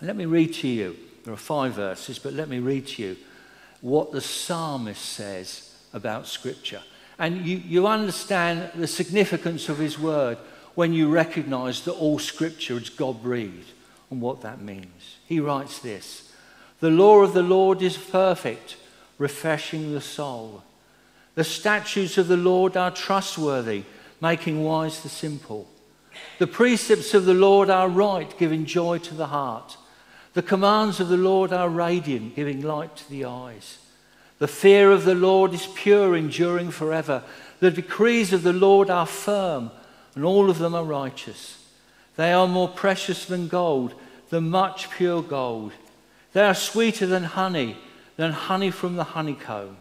Let 0.00 0.16
me 0.16 0.24
read 0.24 0.54
to 0.54 0.68
you, 0.68 0.96
there 1.24 1.34
are 1.34 1.36
five 1.36 1.74
verses, 1.74 2.18
but 2.18 2.32
let 2.32 2.48
me 2.48 2.58
read 2.58 2.86
to 2.86 3.02
you 3.02 3.16
what 3.82 4.12
the 4.12 4.20
psalmist 4.22 5.02
says 5.02 5.73
about 5.94 6.26
Scripture. 6.26 6.82
And 7.18 7.46
you, 7.46 7.56
you 7.56 7.86
understand 7.86 8.70
the 8.74 8.86
significance 8.86 9.70
of 9.70 9.78
his 9.78 9.98
word 9.98 10.36
when 10.74 10.92
you 10.92 11.08
recognize 11.08 11.82
that 11.82 11.92
all 11.92 12.18
Scripture 12.18 12.76
is 12.76 12.90
God 12.90 13.22
breathed 13.22 13.70
and 14.10 14.20
what 14.20 14.42
that 14.42 14.60
means. 14.60 15.16
He 15.24 15.40
writes 15.40 15.78
this 15.78 16.32
The 16.80 16.90
law 16.90 17.22
of 17.22 17.32
the 17.32 17.42
Lord 17.42 17.80
is 17.80 17.96
perfect, 17.96 18.76
refreshing 19.16 19.94
the 19.94 20.00
soul. 20.02 20.62
The 21.36 21.44
statutes 21.44 22.18
of 22.18 22.28
the 22.28 22.36
Lord 22.36 22.76
are 22.76 22.90
trustworthy 22.90 23.84
making 24.20 24.64
wise 24.64 25.02
the 25.02 25.08
simple. 25.08 25.68
The 26.38 26.46
precepts 26.46 27.12
of 27.12 27.26
the 27.26 27.34
Lord 27.34 27.68
are 27.68 27.88
right, 27.88 28.32
giving 28.38 28.64
joy 28.64 28.98
to 28.98 29.14
the 29.14 29.26
heart. 29.26 29.76
The 30.32 30.42
commands 30.42 30.98
of 30.98 31.08
the 31.08 31.16
Lord 31.16 31.52
are 31.52 31.68
radiant, 31.68 32.34
giving 32.34 32.62
light 32.62 32.96
to 32.96 33.10
the 33.10 33.26
eyes. 33.26 33.78
The 34.44 34.48
fear 34.48 34.90
of 34.90 35.06
the 35.06 35.14
Lord 35.14 35.54
is 35.54 35.66
pure, 35.68 36.14
enduring 36.14 36.70
forever. 36.70 37.22
The 37.60 37.70
decrees 37.70 38.34
of 38.34 38.42
the 38.42 38.52
Lord 38.52 38.90
are 38.90 39.06
firm, 39.06 39.70
and 40.14 40.22
all 40.22 40.50
of 40.50 40.58
them 40.58 40.74
are 40.74 40.84
righteous. 40.84 41.66
They 42.16 42.30
are 42.30 42.46
more 42.46 42.68
precious 42.68 43.24
than 43.24 43.48
gold, 43.48 43.94
than 44.28 44.50
much 44.50 44.90
pure 44.90 45.22
gold. 45.22 45.72
They 46.34 46.42
are 46.42 46.52
sweeter 46.52 47.06
than 47.06 47.24
honey, 47.24 47.78
than 48.16 48.32
honey 48.32 48.70
from 48.70 48.96
the 48.96 49.04
honeycomb. 49.04 49.78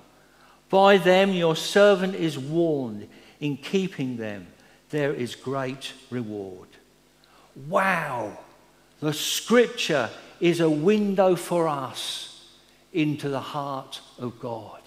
By 0.70 0.96
them 0.96 1.34
your 1.34 1.58
servant 1.58 2.16
is 2.16 2.40
warned 2.40 3.10
in 3.42 3.58
keeping 3.58 4.16
them, 4.16 4.48
there 4.92 5.14
is 5.14 5.36
great 5.36 5.92
reward. 6.10 6.70
Wow! 7.68 8.38
The 9.02 9.12
scripture 9.12 10.10
is 10.40 10.62
a 10.62 10.70
window 10.70 11.36
for 11.36 11.68
us 11.68 12.33
into 12.94 13.30
the 13.30 13.40
heart 13.40 14.02
of 14.20 14.40
God. 14.40 14.80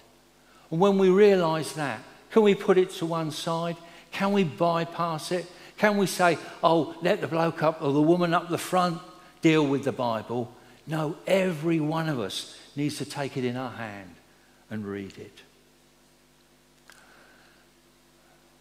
And 0.70 0.80
when 0.80 0.98
we 0.98 1.08
realize 1.08 1.72
that, 1.74 2.00
can 2.30 2.42
we 2.42 2.54
put 2.54 2.78
it 2.78 2.90
to 2.92 3.06
one 3.06 3.30
side? 3.30 3.76
Can 4.12 4.32
we 4.32 4.44
bypass 4.44 5.32
it? 5.32 5.46
Can 5.78 5.96
we 5.96 6.06
say, 6.06 6.38
oh, 6.62 6.96
let 7.02 7.20
the 7.20 7.26
bloke 7.26 7.62
up 7.62 7.82
or 7.82 7.92
the 7.92 8.02
woman 8.02 8.32
up 8.32 8.48
the 8.48 8.58
front 8.58 9.00
deal 9.42 9.66
with 9.66 9.84
the 9.84 9.92
Bible? 9.92 10.52
No, 10.86 11.16
every 11.26 11.80
one 11.80 12.08
of 12.08 12.20
us 12.20 12.58
needs 12.76 12.98
to 12.98 13.04
take 13.04 13.36
it 13.36 13.44
in 13.44 13.56
our 13.56 13.72
hand 13.72 14.14
and 14.70 14.86
read 14.86 15.18
it. 15.18 15.42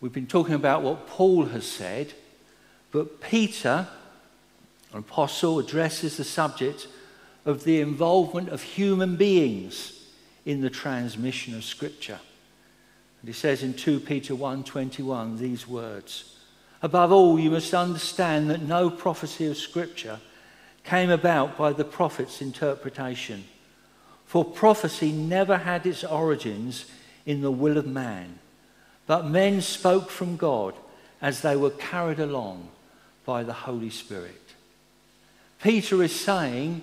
We've 0.02 0.14
been 0.14 0.28
talking 0.28 0.56
about 0.56 0.84
what 0.84 1.08
Paul 1.08 1.46
has 1.46 1.66
said, 1.66 2.14
but 2.92 3.22
Peter, 3.22 3.88
an 4.94 5.00
apostle, 5.00 5.60
addresses 5.60 6.18
the 6.18 6.24
subject 6.24 6.88
of 7.46 7.64
the 7.64 7.80
involvement 7.80 8.50
of 8.50 8.62
human 8.62 9.16
beings 9.16 10.08
in 10.46 10.62
the 10.62 10.70
transmission 10.70 11.56
of 11.56 11.64
Scripture. 11.64 12.20
And 13.22 13.30
he 13.30 13.34
says 13.34 13.64
in 13.64 13.74
2 13.74 14.00
Peter 14.00 14.36
1:21 14.36 15.38
these 15.38 15.68
words: 15.68 16.38
Above 16.82 17.12
all, 17.12 17.40
you 17.40 17.52
must 17.52 17.74
understand 17.74 18.50
that 18.50 18.62
no 18.62 18.90
prophecy 18.90 19.46
of 19.46 19.58
Scripture 19.58 20.20
came 20.84 21.10
about 21.10 21.58
by 21.58 21.72
the 21.72 21.86
prophet's 21.86 22.42
interpretation. 22.42 23.46
For 24.26 24.44
prophecy 24.44 25.12
never 25.12 25.58
had 25.58 25.86
its 25.86 26.04
origins 26.04 26.86
in 27.26 27.42
the 27.42 27.52
will 27.52 27.78
of 27.78 27.88
man 27.88 28.40
but 29.08 29.28
men 29.28 29.62
spoke 29.62 30.10
from 30.10 30.36
God 30.36 30.74
as 31.22 31.42
they 31.42 31.56
were 31.56 31.72
carried 31.72 32.20
along 32.20 32.70
by 33.26 33.44
the 33.44 33.54
Holy 33.54 33.90
Spirit. 33.90 34.42
Peter 35.62 36.02
is 36.04 36.18
saying 36.18 36.82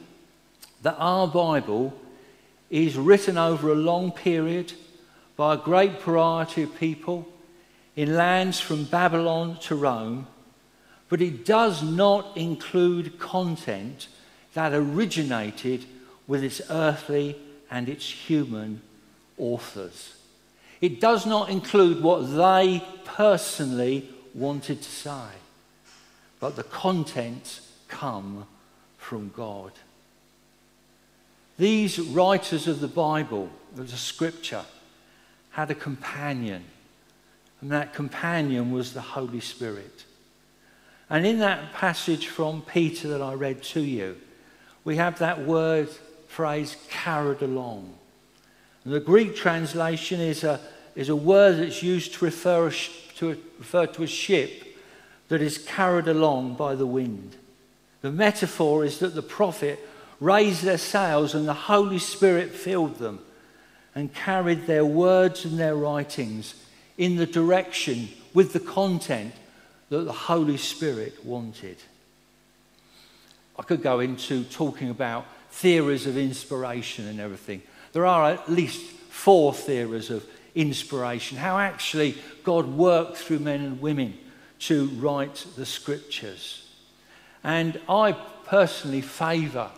that 0.83 0.97
our 0.99 1.27
Bible 1.27 1.95
is 2.71 2.97
written 2.97 3.39
over 3.39 3.71
a 3.71 3.77
long 3.77 4.11
period 4.11 4.73
by 5.37 5.55
a 5.55 5.59
great 5.59 6.01
variety 6.03 6.63
of 6.63 6.79
people 6.79 7.29
in 7.97 8.17
lands 8.17 8.59
from 8.61 8.85
Babylon 8.85 9.59
to 9.61 9.75
Rome, 9.75 10.27
but 11.09 11.21
it 11.21 11.45
does 11.45 11.83
not 11.83 12.37
include 12.37 13.19
content 13.19 14.09
that 14.55 14.73
originated 14.73 15.85
with 16.27 16.43
its 16.43 16.63
earthly 16.71 17.37
and 17.71 17.89
its 17.89 18.09
human 18.09 18.81
authors. 19.39 20.17
It 20.81 21.01
does 21.01 21.27
not 21.27 21.49
include 21.49 22.03
what 22.03 22.23
they 22.35 22.83
personally 23.05 24.09
wanted 24.35 24.83
to 24.83 24.91
say, 24.91 25.29
but 26.41 26.57
the 26.57 26.65
contents 26.65 27.73
come 27.89 28.47
from 28.99 29.31
God. 29.37 29.73
These 31.59 31.99
writers 32.01 32.67
of 32.67 32.81
the 32.81 32.89
Bible, 32.89 33.51
of 33.77 33.91
the 33.91 33.97
scripture, 33.97 34.65
had 35.51 35.71
a 35.71 35.75
companion, 35.75 36.65
and 37.61 37.71
that 37.71 37.95
companion 37.95 38.73
was 38.73 38.93
the 38.93 39.01
Holy 39.01 39.41
Spirit. 39.41 40.05
And 41.11 41.27
in 41.27 41.39
that 41.41 41.75
passage 41.75 42.27
from 42.29 42.63
Peter 42.63 43.09
that 43.09 43.21
I 43.21 43.35
read 43.35 43.63
to 43.65 43.81
you, 43.81 44.17
we 44.85 44.97
have 44.97 45.19
that 45.19 45.45
word 45.45 45.89
phrase 46.27 46.77
carried 46.89 47.43
along. 47.43 47.95
And 48.85 48.95
the 48.95 49.01
Greek 49.01 49.37
translation 49.37 50.21
is 50.21 50.43
a, 50.45 50.59
is 50.97 51.11
a 51.11 51.17
word 51.17 51.59
that's 51.59 51.83
used 51.83 52.15
to 52.15 52.25
refer, 52.25 52.73
to 53.17 53.29
refer 53.59 53.87
to 53.87 54.03
a 54.03 54.07
ship 54.07 54.77
that 55.29 55.43
is 55.43 55.59
carried 55.59 56.09
along 56.09 56.55
by 56.55 56.75
the 56.75 56.87
wind. 56.87 57.37
The 58.01 58.11
metaphor 58.11 58.85
is 58.85 58.99
that 58.99 59.15
the 59.15 59.23
prophet 59.23 59.79
raised 60.23 60.63
their 60.63 60.79
sails 60.79 61.35
and 61.35 61.49
the 61.49 61.53
Holy 61.53 61.99
Spirit 61.99 62.53
filled 62.53 62.99
them 62.99 63.19
and 63.95 64.15
carried 64.15 64.67
their 64.67 64.85
words 64.85 65.45
and 65.45 65.59
their 65.59 65.75
writings 65.75 66.55
in 66.97 67.17
the 67.17 67.27
direction 67.27 68.09
with 68.33 68.53
the 68.53 68.61
content 68.61 69.35
that 69.89 70.05
the 70.05 70.13
Holy 70.13 70.57
Spirit 70.57 71.25
wanted. 71.25 71.77
I 73.59 73.63
could 73.63 73.83
go 73.83 73.99
into 73.99 74.45
talking 74.45 74.91
about 74.91 75.27
theories 75.51 76.07
of 76.07 76.17
inspiration 76.17 77.09
and 77.09 77.21
everything. 77.21 77.61
There 77.93 78.07
are 78.07 78.31
at 78.31 78.51
least 78.51 78.81
four 78.81 79.53
theories 79.53 80.09
of 80.09 80.25
inspiration, 80.55 81.37
how 81.37 81.59
actually 81.59 82.17
God 82.45 82.69
worked 82.69 83.17
through 83.17 83.41
men 83.41 83.61
and 83.61 83.81
women 83.81 84.17
to 84.61 84.87
write 84.87 85.47
the 85.57 85.67
scriptures. 85.67 86.71
And 87.43 87.81
I 87.89 88.13
personally 88.47 89.01
favour 89.01 89.71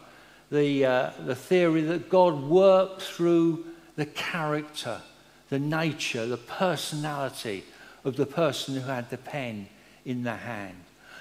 the, 0.54 0.84
uh, 0.84 1.10
the 1.26 1.34
theory 1.34 1.82
that 1.82 2.08
God 2.08 2.44
worked 2.44 3.02
through 3.02 3.66
the 3.96 4.06
character, 4.06 5.00
the 5.50 5.58
nature, 5.58 6.26
the 6.26 6.36
personality 6.36 7.64
of 8.04 8.16
the 8.16 8.26
person 8.26 8.74
who 8.74 8.80
had 8.80 9.10
the 9.10 9.18
pen 9.18 9.68
in 10.04 10.22
the 10.22 10.36
hand. 10.36 10.76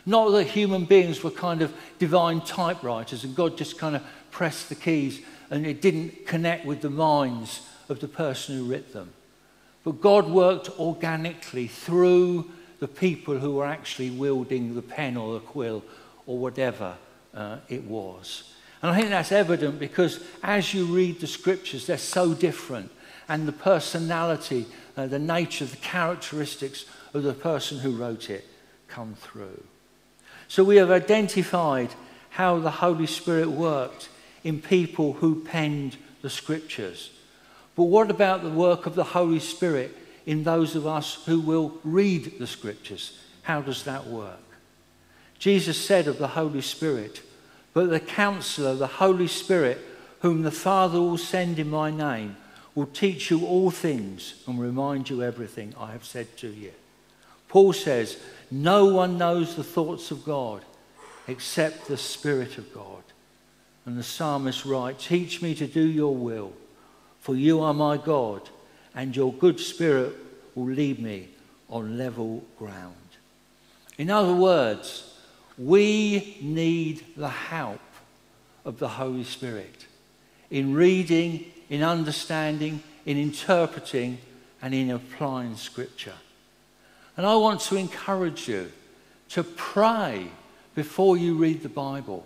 Not 0.06 0.30
that 0.30 0.44
human 0.44 0.86
beings 0.86 1.24
were 1.24 1.32
kind 1.32 1.62
of 1.62 1.74
divine 1.98 2.42
typewriters 2.42 3.24
and 3.24 3.36
God 3.36 3.58
just 3.58 3.78
kind 3.78 3.96
of 3.96 4.04
pressed 4.32 4.70
the 4.70 4.76
keys 4.76 5.22
and 5.50 5.66
it 5.66 5.82
didn't 5.82 6.28
connect 6.28 6.66
with 6.66 6.82
the 6.82 6.90
minds 6.90 7.68
of 7.90 8.00
the 8.00 8.08
person 8.08 8.58
who 8.58 8.72
wrote 8.72 8.94
them. 8.94 9.14
But 9.84 10.02
God 10.02 10.30
worked 10.30 10.80
organically 10.80 11.68
through 11.68 12.52
the 12.80 12.88
people 12.88 13.40
who 13.40 13.56
were 13.56 13.66
actually 13.66 14.12
wielding 14.12 14.76
the 14.76 14.82
pen 14.82 15.18
or 15.18 15.34
the 15.34 15.40
quill 15.40 15.84
or 16.26 16.38
whatever 16.38 16.96
uh, 17.34 17.58
it 17.70 17.84
was. 17.84 18.53
And 18.84 18.92
I 18.92 18.98
think 18.98 19.10
that's 19.10 19.32
evident 19.32 19.80
because 19.80 20.20
as 20.44 20.74
you 20.74 20.86
read 20.86 21.22
the 21.22 21.28
scriptures, 21.28 21.88
they're 21.88 21.98
so 21.98 22.34
different. 22.34 22.92
And 23.30 23.48
the 23.48 23.54
personality, 23.54 24.66
uh, 24.98 25.08
the 25.08 25.20
nature, 25.20 25.64
the 25.64 25.78
characteristics 25.78 26.86
of 27.14 27.24
the 27.24 27.34
person 27.34 27.80
who 27.80 27.96
wrote 27.96 28.30
it 28.30 28.46
come 28.90 29.16
through. 29.16 29.64
So 30.50 30.66
we 30.66 30.76
have 30.76 30.92
identified 30.92 31.92
how 32.32 32.60
the 32.60 32.72
Holy 32.72 33.08
Spirit 33.08 33.50
worked 33.50 34.10
in 34.44 34.62
people 34.62 35.14
who 35.14 35.44
penned 35.44 35.96
the 36.22 36.30
scriptures. 36.30 37.12
But 37.78 37.86
what 37.86 38.12
about 38.12 38.44
the 38.44 38.50
work 38.50 38.86
of 38.86 38.96
the 38.96 39.04
Holy 39.06 39.40
Spirit 39.40 39.96
in 40.26 40.44
those 40.44 40.76
of 40.76 40.86
us 40.86 41.24
who 41.26 41.40
will 41.40 41.80
read 41.86 42.38
the 42.38 42.48
scriptures? 42.48 43.18
How 43.44 43.62
does 43.62 43.84
that 43.84 44.08
work? 44.08 44.40
Jesus 45.40 45.78
said 45.84 46.08
of 46.08 46.18
the 46.18 46.30
Holy 46.30 46.62
Spirit, 46.62 47.22
But 47.74 47.90
the 47.90 48.00
counselor, 48.00 48.76
the 48.76 48.88
Holy 48.88 49.28
Spirit, 49.28 49.80
whom 50.22 50.44
the 50.44 50.52
Father 50.52 51.00
will 51.00 51.18
send 51.18 51.60
in 51.60 51.70
my 51.70 51.90
name, 51.90 52.38
will 52.76 52.86
teach 52.88 53.30
you 53.30 53.46
all 53.46 53.72
things 53.72 54.36
and 54.48 54.60
remind 54.60 55.10
you 55.10 55.22
everything 55.24 55.74
I 55.80 55.92
have 55.92 56.06
said 56.06 56.38
to 56.38 56.48
you. 56.48 56.72
Paul 57.48 57.74
says, 57.74 58.18
No 58.50 58.86
one 58.86 59.18
knows 59.18 59.56
the 59.56 59.64
thoughts 59.64 60.12
of 60.12 60.24
God 60.24 60.64
except 61.28 61.88
the 61.88 61.98
Spirit 61.98 62.58
of 62.58 62.74
God. 62.74 63.04
And 63.86 63.98
the 63.98 64.04
psalmist 64.04 64.66
writes, 64.66 65.08
Teach 65.08 65.42
me 65.42 65.54
to 65.56 65.68
do 65.68 65.86
your 65.86 66.16
will, 66.16 66.54
for 67.20 67.36
you 67.36 67.62
are 67.62 67.74
my 67.74 67.98
God, 67.98 68.50
and 68.96 69.16
your 69.16 69.34
good 69.34 69.60
spirit 69.60 70.14
will 70.56 70.74
lead 70.74 71.00
me 71.00 71.30
on 71.70 71.98
level 71.98 72.44
ground. 72.58 72.96
In 73.98 74.10
other 74.10 74.34
words, 74.34 75.13
we 75.58 76.38
need 76.42 77.04
the 77.16 77.30
help 77.30 77.80
of 78.66 78.80
the 78.80 78.88
Holy 78.88 79.24
Spirit 79.24 79.86
in 80.50 80.74
reading, 80.74 81.46
in 81.70 81.84
understanding, 81.84 82.82
in 83.06 83.18
interpreting, 83.18 84.18
and 84.62 84.74
in 84.74 84.92
applying 84.92 85.56
Scripture. 85.56 86.14
And 87.18 87.26
I 87.26 87.36
want 87.36 87.62
to 87.62 87.76
encourage 87.76 88.48
you 88.48 88.72
to 89.30 89.44
pray 89.44 90.28
before 90.76 91.18
you 91.18 91.36
read 91.36 91.62
the 91.62 91.70
Bible. 91.70 92.26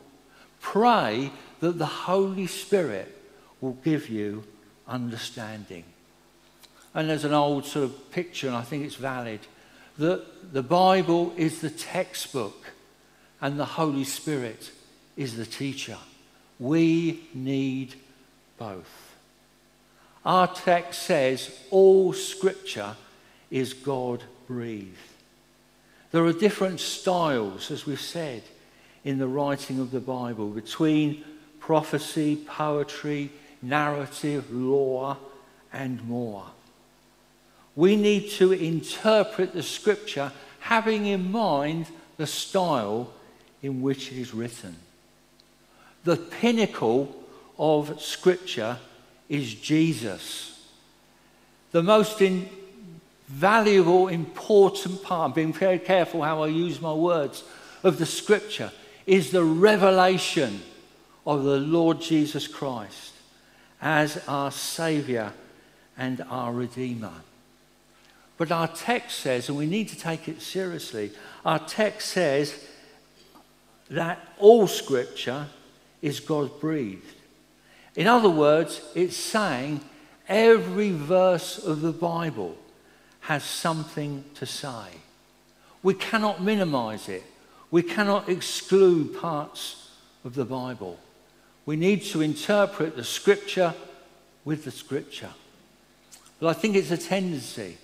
Pray 0.62 1.32
that 1.60 1.78
the 1.78 1.86
Holy 1.86 2.48
Spirit 2.48 3.14
will 3.60 3.78
give 3.84 4.10
you 4.10 4.44
understanding. 4.88 5.84
And 6.94 7.10
there's 7.10 7.26
an 7.26 7.34
old 7.34 7.66
sort 7.66 7.86
of 7.86 8.12
picture, 8.12 8.48
and 8.48 8.56
I 8.56 8.62
think 8.62 8.86
it's 8.86 8.96
valid, 8.96 9.42
that 9.98 10.54
the 10.54 10.64
Bible 10.64 11.34
is 11.36 11.62
the 11.62 11.70
textbook 11.70 12.74
and 13.42 13.60
the 13.60 13.66
Holy 13.66 14.04
Spirit 14.04 14.72
is 15.16 15.38
the 15.38 15.46
teacher. 15.46 15.98
We 16.60 17.28
need 17.34 17.96
both. 18.58 19.16
Our 20.26 20.48
text 20.48 21.04
says 21.04 21.58
all 21.70 22.14
scripture 22.14 22.96
is 23.50 23.74
God 23.74 24.24
breathed. 24.48 24.98
There 26.12 26.26
are 26.26 26.34
different 26.34 26.80
styles, 26.80 27.70
as 27.72 27.86
we've 27.86 28.02
said, 28.02 28.44
in 29.04 29.20
the 29.20 29.28
writing 29.28 29.80
of 29.80 29.92
the 29.92 30.00
Bible 30.00 30.50
between 30.50 31.24
prophecy, 31.60 32.36
poetry, 32.36 33.30
narrative, 33.62 34.52
law, 34.52 35.18
and 35.72 36.04
more. 36.08 36.46
We 37.76 37.96
need 37.96 38.32
to 38.32 38.52
interpret 38.52 39.54
the 39.54 39.64
scripture 39.64 40.32
having 40.60 41.06
in 41.06 41.32
mind 41.32 41.88
the 42.18 42.28
style 42.28 43.14
in 43.62 43.82
which 43.82 44.12
it 44.12 44.18
is 44.18 44.34
written. 44.34 44.76
The 46.04 46.18
pinnacle 46.18 47.16
of 47.58 48.02
scripture 48.02 48.78
is 49.30 49.54
Jesus. 49.54 50.70
The 51.72 51.84
most 51.84 52.22
in, 52.22 52.50
valuable, 53.28 54.08
important 54.08 55.04
part, 55.04 55.36
being 55.36 55.54
very 55.54 55.80
careful 55.80 56.22
how 56.22 56.44
I 56.44 56.48
use 56.48 56.82
my 56.82 56.94
words, 56.94 57.44
of 57.84 57.98
the 57.98 58.06
scripture 58.06 58.72
is 59.06 59.32
the 59.32 59.44
revelation 59.44 60.62
of 61.26 61.44
the 61.44 61.60
Lord 61.60 62.02
Jesus 62.02 62.48
Christ 62.48 63.14
as 63.82 64.24
our 64.28 64.52
Saviour 64.52 65.34
and 65.98 66.24
our 66.30 66.54
Redeemer. 66.54 67.14
But 68.38 68.52
our 68.52 68.68
text 68.68 69.20
says, 69.20 69.50
and 69.50 69.58
we 69.58 69.66
need 69.66 69.90
to 69.90 69.98
take 69.98 70.28
it 70.28 70.42
seriously, 70.42 71.12
our 71.46 71.60
text 71.60 72.10
says 72.10 72.64
that 73.90 74.20
all 74.38 74.68
Scripture 74.68 75.48
is 76.02 76.20
God 76.20 76.60
breathed. 76.60 77.16
In 77.96 78.08
other 78.08 78.30
words, 78.30 78.82
it's 78.94 79.18
saying 79.18 79.82
every 80.28 80.92
verse 80.92 81.58
of 81.58 81.82
the 81.82 81.92
Bible 81.92 82.56
has 83.22 83.44
something 83.44 84.24
to 84.36 84.46
say. 84.46 85.02
We 85.84 85.94
cannot 85.94 86.42
minimize 86.42 87.10
it. 87.10 87.24
We 87.72 87.84
cannot 87.84 88.30
exclude 88.30 89.20
parts 89.20 89.92
of 90.24 90.36
the 90.36 90.46
Bible. 90.46 91.00
We 91.66 91.76
need 91.76 92.04
to 92.06 92.22
interpret 92.22 92.96
the 92.96 93.04
scripture 93.04 93.74
with 94.46 94.64
the 94.64 94.72
scripture. 94.72 95.32
But 96.40 96.48
I 96.50 96.54
think 96.54 96.76
it's 96.76 96.92
a 96.92 96.98
tendency. 96.98 97.78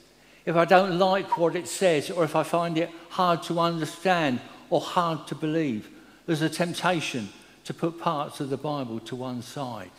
If 0.46 0.56
I 0.56 0.66
don't 0.66 0.98
like 1.00 1.38
what 1.38 1.56
it 1.56 1.68
says, 1.68 2.10
or 2.12 2.24
if 2.24 2.36
I 2.36 2.44
find 2.44 2.78
it 2.78 2.90
hard 3.10 3.44
to 3.44 3.60
understand 3.60 4.40
or 4.70 4.80
hard 4.80 5.28
to 5.28 5.36
believe, 5.36 5.90
there's 6.26 6.42
a 6.42 6.50
temptation 6.50 7.30
to 7.66 7.74
put 7.74 8.00
parts 8.00 8.40
of 8.40 8.50
the 8.50 8.58
Bible 8.58 9.00
to 9.02 9.16
one 9.16 9.42
side. 9.42 9.92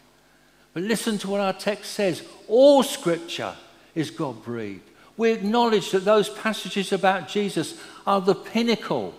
But 0.73 0.83
listen 0.83 1.19
to 1.19 1.31
what 1.31 1.41
our 1.41 1.53
text 1.53 1.93
says 1.93 2.23
all 2.49 2.83
scripture 2.83 3.55
is 3.95 4.11
God 4.11 4.43
breathed. 4.43 4.89
We 5.17 5.33
acknowledge 5.33 5.93
that 5.93 6.05
those 6.05 6.29
passages 6.29 6.93
about 6.93 7.29
Jesus 7.29 7.81
are 8.07 8.21
the 8.21 8.35
pinnacle, 8.35 9.15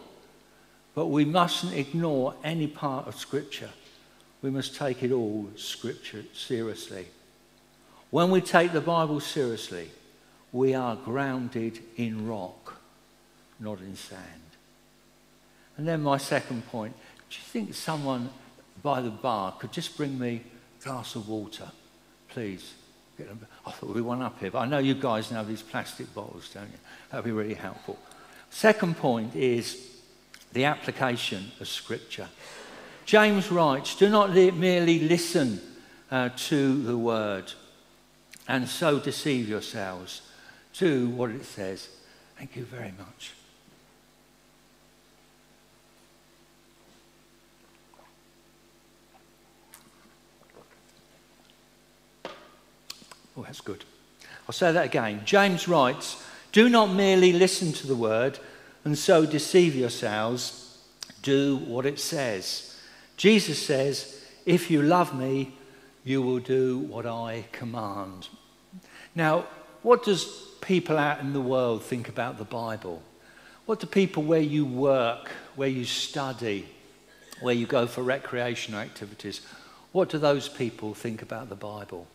but 0.94 1.08
we 1.08 1.24
mustn't 1.26 1.74
ignore 1.74 2.36
any 2.44 2.68
part 2.68 3.08
of 3.08 3.16
scripture 3.16 3.70
we 4.46 4.52
must 4.52 4.76
take 4.76 5.02
it 5.02 5.12
all, 5.12 5.48
Scripture, 5.56 6.24
seriously. 6.32 7.08
When 8.12 8.30
we 8.30 8.42
take 8.42 8.74
the 8.74 8.80
Bible 8.80 9.20
seriously, 9.20 9.90
we 10.52 10.76
are 10.76 10.96
grounded 10.96 11.80
in 11.98 12.28
rock, 12.28 12.80
not 13.60 13.80
in 13.80 13.96
sand. 13.96 14.22
And 15.78 15.88
then 15.88 16.02
my 16.02 16.18
second 16.18 16.68
point 16.68 16.94
do 17.30 17.38
you 17.38 17.44
think 17.44 17.74
someone 17.74 18.30
by 18.84 19.02
the 19.02 19.10
bar 19.10 19.54
could 19.54 19.72
just 19.72 19.98
bring 19.98 20.18
me 20.20 20.42
a 20.80 20.84
glass 20.84 21.16
of 21.16 21.28
water, 21.28 21.72
please? 22.30 22.74
I 23.66 23.72
thought 23.72 23.96
we 23.96 24.02
one 24.02 24.22
up 24.22 24.40
here, 24.40 24.52
but 24.52 24.60
I 24.60 24.66
know 24.66 24.78
you 24.78 24.94
guys 24.94 25.32
know 25.32 25.44
these 25.44 25.62
plastic 25.62 26.14
bottles, 26.14 26.50
don't 26.54 26.64
you? 26.64 26.78
That 27.10 27.18
would 27.18 27.26
be 27.26 27.32
really 27.32 27.54
helpful. 27.54 27.98
Second 28.50 28.98
point 28.98 29.36
is 29.36 30.02
the 30.54 30.66
application 30.66 31.52
of 31.60 31.68
Scripture. 31.68 32.28
James 33.06 33.52
writes, 33.52 33.96
Do 33.96 34.10
not 34.10 34.34
merely 34.34 35.00
listen 35.00 35.62
uh, 36.12 36.30
to 36.36 36.82
the 36.84 36.98
word 36.98 37.52
and 38.48 38.68
so 38.68 39.00
deceive 39.00 39.48
yourselves. 39.48 40.22
Do 40.74 41.10
what 41.10 41.32
it 41.32 41.46
says. 41.46 41.90
Thank 42.38 42.56
you 42.56 42.66
very 42.66 42.94
much. 42.98 43.35
Oh, 53.38 53.44
that's 53.44 53.62
good. 53.62 53.84
I'll 54.48 54.54
say 54.54 54.72
that 54.72 54.86
again. 54.86 55.22
James 55.26 55.68
writes, 55.68 56.24
Do 56.52 56.70
not 56.70 56.94
merely 56.94 57.34
listen 57.34 57.72
to 57.74 57.88
the 57.88 57.96
word 57.96 58.40
and 58.84 58.98
so 58.98 59.26
deceive 59.26 59.76
yourselves. 59.76 60.80
Do 61.22 61.58
what 61.58 61.86
it 61.86 62.00
says. 62.00 62.80
Jesus 63.18 63.62
says, 63.62 64.24
If 64.46 64.70
you 64.70 64.82
love 64.82 65.18
me, 65.18 65.54
you 66.04 66.22
will 66.22 66.40
do 66.40 66.80
what 66.80 67.06
I 67.06 67.46
command. 67.52 68.30
Now, 69.16 69.46
what 69.82 70.04
does 70.04 70.26
people 70.62 70.98
out 70.98 71.20
in 71.20 71.34
the 71.34 71.42
world 71.42 71.84
think 71.84 72.10
about 72.10 72.38
the 72.38 72.44
Bible? 72.44 73.02
What 73.66 73.80
do 73.80 73.88
people 73.88 74.24
where 74.24 74.40
you 74.40 74.66
work, 74.66 75.32
where 75.56 75.70
you 75.70 75.86
study, 75.86 76.68
where 77.42 77.56
you 77.56 77.66
go 77.66 77.88
for 77.88 78.04
recreational 78.04 78.80
activities, 78.80 79.42
what 79.92 80.10
do 80.10 80.20
those 80.20 80.48
people 80.48 80.94
think 80.94 81.22
about 81.22 81.50
the 81.50 81.56
Bible? 81.56 82.08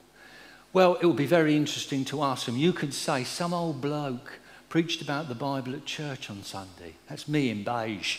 Well, 0.73 0.99
it 1.01 1.05
will 1.05 1.15
be 1.15 1.27
very 1.27 1.57
interesting 1.57 2.05
to 2.07 2.23
ask 2.23 2.47
them. 2.47 2.57
You 2.57 2.73
could 2.73 2.95
say, 2.95 3.25
some 3.25 3.53
old 3.53 3.81
bloke 3.81 4.39
preached 4.69 5.03
about 5.03 5.27
the 5.27 5.35
Bible 5.35 5.75
at 5.75 5.85
church 5.85 6.31
on 6.31 6.45
Sunday. 6.45 6.95
That's 7.09 7.27
me 7.27 7.51
in 7.51 7.65
beige. 7.65 8.19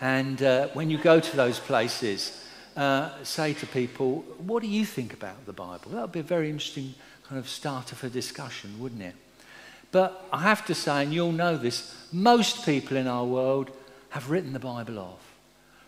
And 0.00 0.42
uh, 0.42 0.68
when 0.72 0.90
you 0.90 0.98
go 0.98 1.20
to 1.20 1.36
those 1.36 1.60
places, 1.60 2.44
uh, 2.76 3.10
say 3.22 3.54
to 3.54 3.66
people, 3.68 4.24
what 4.38 4.60
do 4.60 4.68
you 4.68 4.84
think 4.84 5.12
about 5.12 5.46
the 5.46 5.52
Bible? 5.52 5.92
That 5.92 6.00
would 6.00 6.10
be 6.10 6.18
a 6.18 6.24
very 6.24 6.50
interesting 6.50 6.96
kind 7.28 7.38
of 7.38 7.48
starter 7.48 7.94
for 7.94 8.08
discussion, 8.08 8.80
wouldn't 8.80 9.02
it? 9.02 9.14
But 9.92 10.26
I 10.32 10.42
have 10.42 10.66
to 10.66 10.74
say, 10.74 11.04
and 11.04 11.14
you'll 11.14 11.30
know 11.30 11.56
this, 11.56 11.94
most 12.10 12.64
people 12.66 12.96
in 12.96 13.06
our 13.06 13.24
world 13.24 13.70
have 14.08 14.32
written 14.32 14.52
the 14.52 14.58
Bible 14.58 14.98
off. 14.98 15.32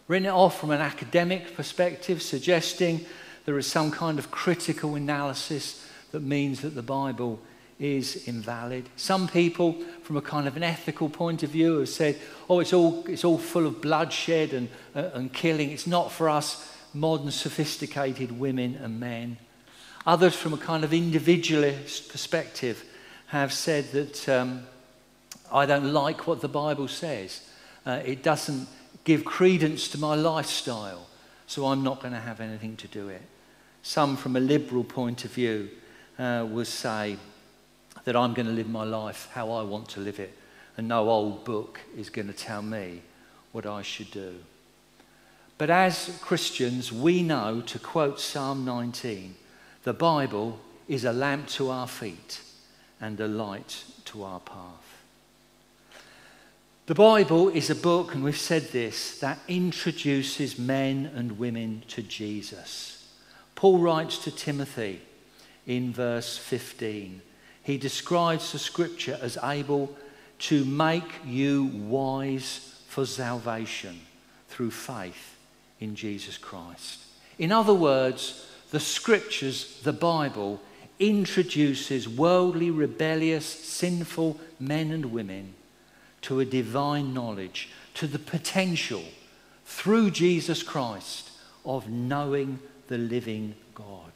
Written 0.07 0.27
it 0.27 0.31
off 0.31 0.61
from 0.61 0.71
an 0.71 0.81
academic 0.81 1.57
perspective, 1.57 2.23
suggesting 2.23 3.05
there 3.45 3.59
is 3.59 3.66
some 3.66 3.90
kind 3.90 4.21
of 4.21 4.31
critical 4.31 4.95
analysis 4.95 5.83
that 6.12 6.23
means 6.23 6.61
that 6.62 6.75
the 6.75 6.83
Bible 6.83 7.40
is 7.79 8.27
invalid. 8.27 8.88
Some 8.97 9.29
people, 9.29 9.75
from 10.03 10.16
a 10.16 10.23
kind 10.23 10.49
of 10.49 10.57
an 10.57 10.62
ethical 10.62 11.09
point 11.09 11.42
of 11.42 11.51
view, 11.51 11.79
have 11.79 11.88
said, 11.88 12.19
oh, 12.49 12.61
it's 12.61 12.73
all, 12.73 13.05
it's 13.07 13.25
all 13.25 13.38
full 13.38 13.66
of 13.66 13.81
bloodshed 13.81 14.53
and, 14.53 14.69
uh, 14.95 15.11
and 15.14 15.33
killing. 15.33 15.71
It's 15.71 15.87
not 15.87 16.11
for 16.11 16.29
us 16.29 16.73
modern, 16.95 17.31
sophisticated 17.31 18.38
women 18.38 18.79
and 18.83 18.99
men. 18.99 19.37
Others, 20.07 20.37
from 20.37 20.55
a 20.55 20.59
kind 20.59 20.85
of 20.85 20.95
individualist 20.95 22.11
perspective, 22.11 22.85
have 23.27 23.53
said 23.53 23.90
that 23.92 24.29
um, 24.29 24.62
I 25.53 25.66
don't 25.66 25.92
like 25.92 26.27
what 26.27 26.40
the 26.40 26.49
Bible 26.49 26.88
says. 26.88 27.47
Uh, 27.85 28.01
it 28.05 28.23
doesn't 28.23 28.69
give 29.05 29.25
credence 29.25 29.88
to 29.88 29.99
my 29.99 30.14
lifestyle, 30.14 31.07
so 31.47 31.66
I'm 31.66 31.83
not 31.83 32.01
going 32.01 32.14
to 32.14 32.21
have 32.21 32.40
anything 32.40 32.77
to 32.77 32.88
do 32.88 33.09
it. 33.09 33.23
Some, 33.83 34.16
from 34.16 34.37
a 34.37 34.40
liberal 34.40 34.85
point 34.85 35.25
of 35.25 35.33
view, 35.33 35.69
uh, 36.18 36.46
will 36.50 36.64
say 36.64 37.16
that 38.05 38.16
I'm 38.16 38.35
going 38.35 38.46
to 38.46 38.52
live 38.52 38.68
my 38.68 38.85
life 38.85 39.29
how 39.33 39.50
I 39.50 39.62
want 39.62 39.88
to 39.90 40.00
live 40.00 40.20
it, 40.20 40.37
and 40.76 40.88
no 40.88 41.09
old 41.11 41.44
book 41.44 41.81
is 41.96 42.11
going 42.11 42.29
to 42.29 42.33
tell 42.33 42.62
me 42.62 43.02
what 43.52 43.66
I 43.66 43.83
should 43.83 44.11
do. 44.11 44.35
But 45.59 45.70
as 45.70 46.18
Christians, 46.22 46.92
we 46.92 47.22
know, 47.22 47.62
to 47.62 47.79
quote 47.79 48.20
Psalm 48.20 48.64
19, 48.64 49.35
the 49.85 49.94
Bible 49.94 50.61
is 50.87 51.05
a 51.05 51.12
lamp 51.12 51.48
to 51.48 51.70
our 51.70 51.88
feet 51.88 52.42
and 53.00 53.18
a 53.20 53.29
light 53.29 53.85
to 54.07 54.22
our 54.22 54.40
path. 54.40 54.87
The 56.87 56.94
Bible 56.94 57.48
is 57.48 57.68
a 57.68 57.74
book, 57.74 58.14
and 58.14 58.22
we've 58.22 58.38
said 58.38 58.70
this, 58.70 59.18
that 59.18 59.40
introduces 59.48 60.59
men 60.59 61.11
and 61.14 61.38
women 61.38 61.83
to 61.88 62.02
Jesus. 62.02 63.09
Paul 63.57 63.79
writes 63.79 64.18
to 64.18 64.31
Timothy 64.31 65.00
in 65.66 65.92
verse 65.92 66.38
15. 66.38 67.20
He 67.62 67.79
describes 67.79 68.52
the 68.52 68.59
scripture 68.59 69.18
as 69.20 69.38
able 69.42 69.94
to 70.38 70.64
make 70.64 71.24
you 71.24 71.64
wise 71.74 72.81
for 72.88 73.07
salvation 73.07 74.00
through 74.48 74.70
faith 74.70 75.37
in 75.81 75.94
Jesus 75.94 76.38
Christ. 76.38 77.00
In 77.38 77.52
other 77.52 77.74
words, 77.74 78.46
the 78.70 78.81
scriptures, 78.81 79.81
the 79.83 79.92
Bible, 79.92 80.61
introduces 80.98 82.09
worldly, 82.09 82.70
rebellious, 82.70 83.44
sinful 83.44 84.40
men 84.59 84.90
and 84.90 85.07
women 85.12 85.55
to 86.22 86.40
a 86.40 86.44
divine 86.44 87.12
knowledge, 87.12 87.68
to 87.94 88.07
the 88.07 88.18
potential 88.18 89.05
through 89.64 90.11
Jesus 90.11 90.62
Christ 90.62 91.31
of 91.64 91.88
knowing 91.88 92.59
the 92.88 92.98
living 92.98 93.55
God. 93.74 94.15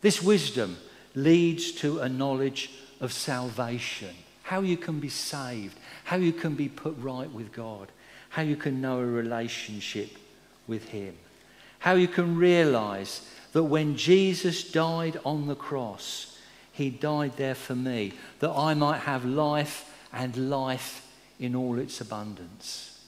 This 0.00 0.22
wisdom 0.22 0.76
leads 1.14 1.72
to 1.72 2.00
a 2.00 2.08
knowledge 2.08 2.70
of 3.00 3.12
salvation, 3.12 4.14
how 4.42 4.60
you 4.60 4.76
can 4.76 5.00
be 5.00 5.08
saved, 5.08 5.78
how 6.04 6.16
you 6.16 6.32
can 6.32 6.54
be 6.54 6.68
put 6.68 6.96
right 6.98 7.30
with 7.30 7.52
God, 7.52 7.88
how 8.30 8.42
you 8.42 8.56
can 8.56 8.80
know 8.80 9.00
a 9.00 9.06
relationship 9.06 10.10
with 10.66 10.88
Him, 10.88 11.16
how 11.80 11.94
you 11.94 12.08
can 12.08 12.36
realize 12.36 13.28
that 13.52 13.64
when 13.64 13.96
Jesus 13.96 14.70
died 14.70 15.18
on 15.24 15.46
the 15.46 15.54
cross, 15.54 16.38
He 16.72 16.90
died 16.90 17.36
there 17.36 17.54
for 17.54 17.74
me, 17.74 18.12
that 18.38 18.50
I 18.50 18.74
might 18.74 19.00
have 19.00 19.24
life 19.24 19.92
and 20.12 20.50
life 20.50 21.06
in 21.38 21.54
all 21.54 21.78
its 21.78 22.00
abundance. 22.00 22.98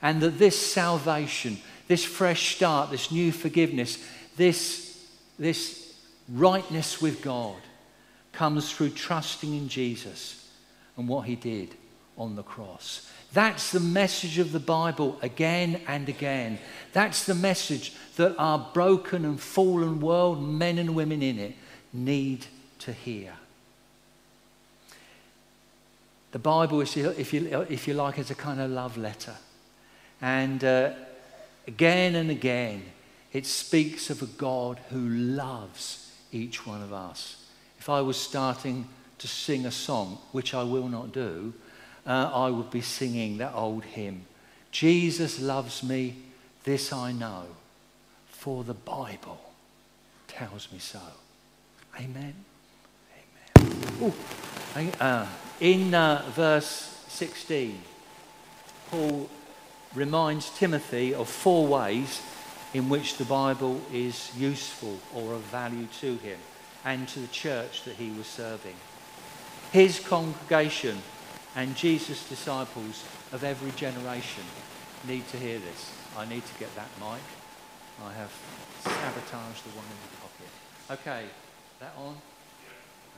And 0.00 0.20
that 0.20 0.38
this 0.38 0.56
salvation, 0.56 1.58
this 1.88 2.04
fresh 2.04 2.54
start, 2.54 2.90
this 2.90 3.10
new 3.10 3.32
forgiveness, 3.32 3.98
this, 4.36 5.04
this 5.38 5.87
rightness 6.32 7.00
with 7.00 7.22
God 7.22 7.56
comes 8.32 8.72
through 8.72 8.90
trusting 8.90 9.52
in 9.52 9.68
Jesus 9.68 10.48
and 10.96 11.08
what 11.08 11.22
he 11.22 11.36
did 11.36 11.74
on 12.16 12.36
the 12.36 12.42
cross. 12.42 13.10
That's 13.32 13.72
the 13.72 13.80
message 13.80 14.38
of 14.38 14.52
the 14.52 14.60
Bible 14.60 15.18
again 15.22 15.80
and 15.86 16.08
again. 16.08 16.58
That's 16.92 17.24
the 17.24 17.34
message 17.34 17.92
that 18.16 18.34
our 18.38 18.70
broken 18.72 19.24
and 19.24 19.40
fallen 19.40 20.00
world, 20.00 20.42
men 20.42 20.78
and 20.78 20.94
women 20.94 21.22
in 21.22 21.38
it, 21.38 21.54
need 21.92 22.46
to 22.80 22.92
hear. 22.92 23.32
The 26.32 26.38
Bible, 26.38 26.80
if 26.80 26.96
you, 26.96 27.10
if 27.10 27.88
you 27.88 27.94
like, 27.94 28.18
is 28.18 28.30
a 28.30 28.34
kind 28.34 28.60
of 28.60 28.70
love 28.70 28.96
letter. 28.96 29.34
And 30.20 30.62
uh, 30.64 30.92
again 31.66 32.14
and 32.14 32.30
again, 32.30 32.82
it 33.32 33.46
speaks 33.46 34.10
of 34.10 34.22
a 34.22 34.26
God 34.26 34.80
who 34.90 35.08
loves 35.08 36.07
each 36.32 36.66
one 36.66 36.82
of 36.82 36.92
us. 36.92 37.44
If 37.78 37.88
I 37.88 38.00
was 38.00 38.16
starting 38.16 38.88
to 39.18 39.28
sing 39.28 39.66
a 39.66 39.70
song, 39.70 40.18
which 40.32 40.54
I 40.54 40.62
will 40.62 40.88
not 40.88 41.12
do, 41.12 41.54
uh, 42.06 42.30
I 42.32 42.50
would 42.50 42.70
be 42.70 42.80
singing 42.80 43.38
that 43.38 43.54
old 43.54 43.84
hymn 43.84 44.26
Jesus 44.70 45.40
loves 45.40 45.82
me, 45.82 46.16
this 46.64 46.92
I 46.92 47.12
know, 47.12 47.44
for 48.26 48.64
the 48.64 48.74
Bible 48.74 49.40
tells 50.26 50.70
me 50.70 50.78
so. 50.78 51.00
Amen. 51.96 52.34
Amen. 53.56 53.82
Ooh. 54.02 54.12
Uh, 55.00 55.26
in 55.60 55.94
uh, 55.94 56.22
verse 56.34 57.04
16, 57.08 57.80
Paul 58.90 59.28
reminds 59.94 60.50
Timothy 60.50 61.14
of 61.14 61.28
four 61.28 61.66
ways 61.66 62.20
in 62.74 62.88
which 62.88 63.16
the 63.16 63.24
Bible 63.24 63.80
is 63.92 64.30
useful 64.36 64.98
or 65.14 65.34
of 65.34 65.40
value 65.42 65.86
to 66.00 66.16
him 66.16 66.38
and 66.84 67.08
to 67.08 67.20
the 67.20 67.28
church 67.28 67.84
that 67.84 67.96
he 67.96 68.10
was 68.10 68.26
serving. 68.26 68.76
His 69.72 70.00
congregation 70.00 70.98
and 71.56 71.76
Jesus' 71.76 72.28
disciples 72.28 73.04
of 73.32 73.44
every 73.44 73.70
generation 73.72 74.44
need 75.06 75.26
to 75.28 75.36
hear 75.36 75.58
this. 75.58 75.92
I 76.16 76.26
need 76.26 76.44
to 76.44 76.58
get 76.58 76.74
that 76.76 76.88
mic. 77.00 77.22
I 78.04 78.12
have 78.12 78.32
sabotaged 78.82 79.64
the 79.64 79.70
one 79.76 79.86
in 79.86 79.98
the 80.04 80.16
pocket. 80.20 81.00
Okay, 81.02 81.24
that 81.80 81.92
on? 81.98 82.16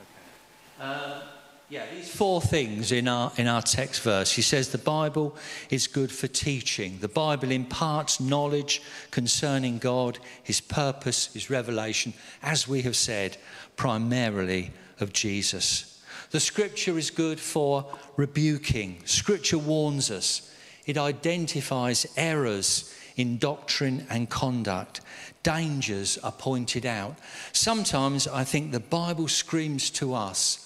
Okay. 0.00 0.82
Um, 0.82 1.22
yeah, 1.70 1.84
these 1.94 2.12
four 2.12 2.40
things 2.40 2.90
in 2.90 3.06
our, 3.06 3.30
in 3.36 3.46
our 3.46 3.62
text 3.62 4.02
verse. 4.02 4.32
He 4.32 4.42
says 4.42 4.70
the 4.70 4.78
Bible 4.78 5.36
is 5.70 5.86
good 5.86 6.10
for 6.10 6.26
teaching. 6.26 6.98
The 6.98 7.06
Bible 7.06 7.52
imparts 7.52 8.18
knowledge 8.18 8.82
concerning 9.12 9.78
God, 9.78 10.18
His 10.42 10.60
purpose, 10.60 11.32
His 11.32 11.48
revelation, 11.48 12.12
as 12.42 12.66
we 12.66 12.82
have 12.82 12.96
said, 12.96 13.36
primarily 13.76 14.72
of 14.98 15.12
Jesus. 15.12 16.02
The 16.32 16.40
Scripture 16.40 16.98
is 16.98 17.10
good 17.10 17.38
for 17.38 17.86
rebuking. 18.16 19.02
Scripture 19.04 19.58
warns 19.58 20.10
us, 20.10 20.52
it 20.86 20.98
identifies 20.98 22.04
errors 22.16 22.92
in 23.14 23.38
doctrine 23.38 24.06
and 24.10 24.28
conduct. 24.28 25.02
Dangers 25.44 26.18
are 26.18 26.32
pointed 26.32 26.84
out. 26.84 27.16
Sometimes 27.52 28.26
I 28.26 28.42
think 28.42 28.72
the 28.72 28.80
Bible 28.80 29.28
screams 29.28 29.88
to 29.90 30.14
us 30.14 30.59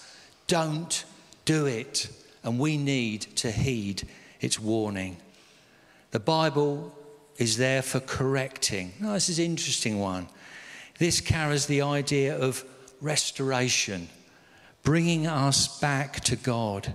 don't 0.47 1.05
do 1.45 1.65
it. 1.65 2.09
And 2.43 2.59
we 2.59 2.77
need 2.77 3.21
to 3.37 3.51
heed 3.51 4.07
its 4.39 4.59
warning. 4.59 5.17
The 6.11 6.19
Bible 6.19 6.95
is 7.37 7.57
there 7.57 7.81
for 7.81 7.99
correcting. 7.99 8.93
Now, 8.99 9.13
this 9.13 9.29
is 9.29 9.39
an 9.39 9.45
interesting 9.45 9.99
one. 9.99 10.27
This 10.99 11.19
carries 11.19 11.65
the 11.65 11.81
idea 11.81 12.37
of 12.37 12.63
restoration, 13.01 14.07
bringing 14.83 15.27
us 15.27 15.79
back 15.79 16.21
to 16.21 16.35
God, 16.35 16.93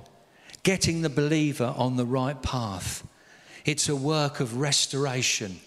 getting 0.63 1.03
the 1.03 1.11
believer 1.11 1.75
on 1.77 1.97
the 1.97 2.07
right 2.07 2.41
path. 2.43 3.07
It's 3.65 3.89
a 3.89 3.97
work 3.97 4.41
of 4.41 4.57
restoration. 4.57 5.61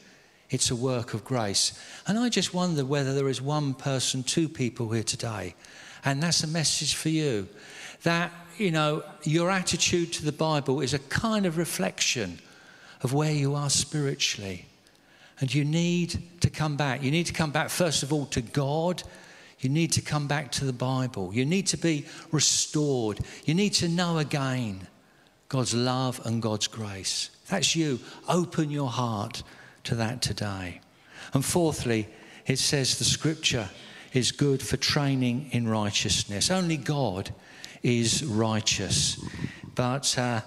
It's 0.50 0.72
a 0.72 0.76
work 0.76 1.14
of 1.14 1.24
grace. 1.24 1.80
And 2.08 2.18
I 2.18 2.30
just 2.30 2.54
wonder 2.54 2.86
whether 2.86 3.14
there 3.14 3.30
is 3.30 3.42
one 3.42 3.74
person, 3.74 4.24
two 4.24 4.50
people 4.50 4.90
here 4.92 5.04
today, 5.04 5.56
and 6.06 6.22
that's 6.22 6.44
a 6.44 6.48
message 6.48 6.96
for 6.96 7.10
you 7.10 7.48
that, 8.04 8.32
you 8.58 8.72
know, 8.72 9.04
your 9.24 9.50
attitude 9.50 10.14
to 10.14 10.26
the 10.26 10.32
Bible 10.32 10.82
is 10.82 10.94
a 10.94 11.00
kind 11.00 11.46
of 11.46 11.58
reflection 11.58 12.40
of 13.02 13.14
where 13.14 13.32
you 13.32 13.56
are 13.56 13.70
spiritually. 13.70 14.66
And 15.40 15.54
you 15.54 15.66
need 15.66 16.22
to 16.42 16.50
come 16.50 16.78
back. 16.78 17.04
You 17.04 17.12
need 17.12 17.26
to 17.26 17.34
come 17.34 17.52
back, 17.52 17.70
first 17.70 18.04
of 18.04 18.14
all, 18.14 18.26
to 18.28 18.42
God. 18.42 19.04
You 19.60 19.70
need 19.70 19.92
to 19.94 20.02
come 20.02 20.28
back 20.28 20.52
to 20.54 20.66
the 20.66 20.74
Bible. 20.74 21.34
You 21.34 21.46
need 21.46 21.68
to 21.68 21.78
be 21.78 22.06
restored. 22.32 23.20
You 23.46 23.54
need 23.54 23.74
to 23.74 23.90
know 23.90 24.20
again 24.20 24.88
God's 25.50 25.74
love 25.74 26.22
and 26.26 26.42
God's 26.42 26.68
grace. 26.68 27.30
That's 27.50 27.76
you. 27.76 28.00
Open 28.28 28.70
your 28.70 28.90
heart 28.90 29.44
to 29.86 29.96
that 29.96 30.22
today. 30.22 30.82
And 31.34 31.44
fourthly, 31.44 32.08
it 32.46 32.60
says 32.60 32.98
the 32.98 33.06
scripture 33.06 33.70
is 34.14 34.32
good 34.32 34.62
for 34.62 34.78
training 34.78 35.50
in 35.52 35.68
righteousness. 35.68 36.52
Only 36.52 36.78
God 36.78 37.34
is 37.84 38.24
righteous. 38.24 39.24
But 39.76 40.18
uh, 40.18 40.42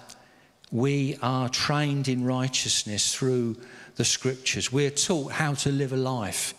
we 0.73 1.17
are 1.23 1.49
trained 1.49 2.09
in 2.09 2.25
righteousness 2.25 3.15
through 3.15 3.57
the 3.97 4.05
scriptures. 4.05 4.73
We're 4.73 4.91
taught 4.91 5.33
how 5.33 5.55
to 5.55 5.71
live 5.71 5.93
a 5.93 5.97
life 5.97 6.55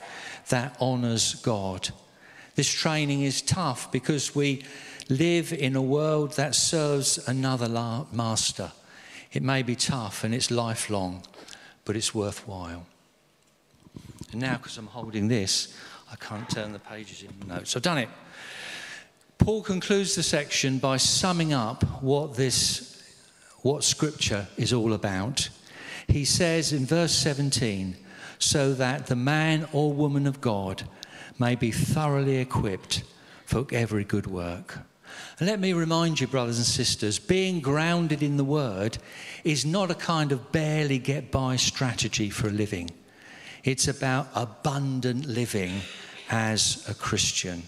that 0.49 0.79
honours 0.79 1.35
God. 1.35 1.89
This 2.55 2.69
training 2.69 3.21
is 3.21 3.41
tough 3.41 3.91
because 3.91 4.33
we 4.33 4.63
live 5.09 5.53
in 5.53 5.75
a 5.75 5.81
world 5.81 6.33
that 6.33 6.55
serves 6.55 7.27
another 7.27 7.67
master. 8.11 8.71
It 9.31 9.43
may 9.43 9.61
be 9.61 9.75
tough 9.75 10.23
and 10.23 10.33
it's 10.33 10.49
lifelong, 10.49 11.23
but 11.85 11.95
it's 11.95 12.15
worthwhile. 12.15 12.85
And 14.31 14.41
now, 14.41 14.57
because 14.57 14.77
I'm 14.77 14.87
holding 14.87 15.27
this, 15.27 15.75
I 16.11 16.15
can't 16.15 16.49
turn 16.49 16.73
the 16.73 16.79
pages 16.79 17.23
in 17.23 17.47
notes. 17.47 17.75
I've 17.75 17.81
done 17.81 17.99
it. 17.99 18.09
Paul 19.38 19.62
concludes 19.62 20.15
the 20.15 20.23
section 20.23 20.78
by 20.80 20.97
summing 20.97 21.54
up 21.54 21.84
what 22.02 22.36
this, 22.36 23.02
what 23.62 23.84
Scripture 23.84 24.47
is 24.58 24.73
all 24.73 24.93
about. 24.93 25.50
He 26.08 26.26
says 26.26 26.73
in 26.73 26.86
verse 26.86 27.13
17, 27.13 27.95
so 28.39 28.73
that 28.73 29.08
the 29.08 29.15
man 29.15 29.67
or 29.71 29.93
woman 29.93 30.28
of 30.28 30.41
God 30.41 30.84
may 31.39 31.56
be 31.56 31.71
thoroughly 31.71 32.38
equipped 32.38 33.04
for 33.45 33.65
every 33.71 34.04
good 34.04 34.28
work. 34.28 34.80
And 35.39 35.47
let 35.47 35.60
me 35.60 35.73
remind 35.73 36.19
you, 36.19 36.28
brothers 36.28 36.58
and 36.58 36.65
sisters, 36.65 37.19
being 37.19 37.60
grounded 37.60 38.21
in 38.21 38.38
the 38.38 38.43
Word 38.43 38.97
is 39.43 39.65
not 39.65 39.91
a 39.91 39.95
kind 39.95 40.32
of 40.32 40.52
barely 40.52 41.00
get 41.00 41.32
by 41.32 41.56
strategy 41.56 42.30
for 42.30 42.47
a 42.47 42.52
living. 42.52 42.89
It's 43.63 43.88
about 43.88 44.28
abundant 44.36 45.26
living 45.26 45.82
as 46.30 46.88
a 46.89 46.93
Christian. 46.93 47.63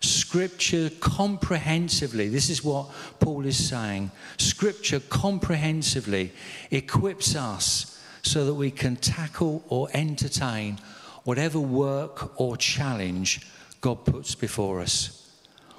Scripture 0.00 0.90
comprehensively, 1.00 2.28
this 2.28 2.50
is 2.50 2.62
what 2.62 2.90
Paul 3.18 3.46
is 3.46 3.68
saying. 3.68 4.10
Scripture 4.36 5.00
comprehensively 5.00 6.32
equips 6.70 7.34
us 7.34 8.00
so 8.22 8.44
that 8.44 8.54
we 8.54 8.70
can 8.70 8.96
tackle 8.96 9.64
or 9.68 9.88
entertain 9.94 10.78
whatever 11.24 11.58
work 11.58 12.40
or 12.40 12.56
challenge 12.56 13.46
God 13.80 14.04
puts 14.04 14.34
before 14.34 14.80
us. 14.80 15.30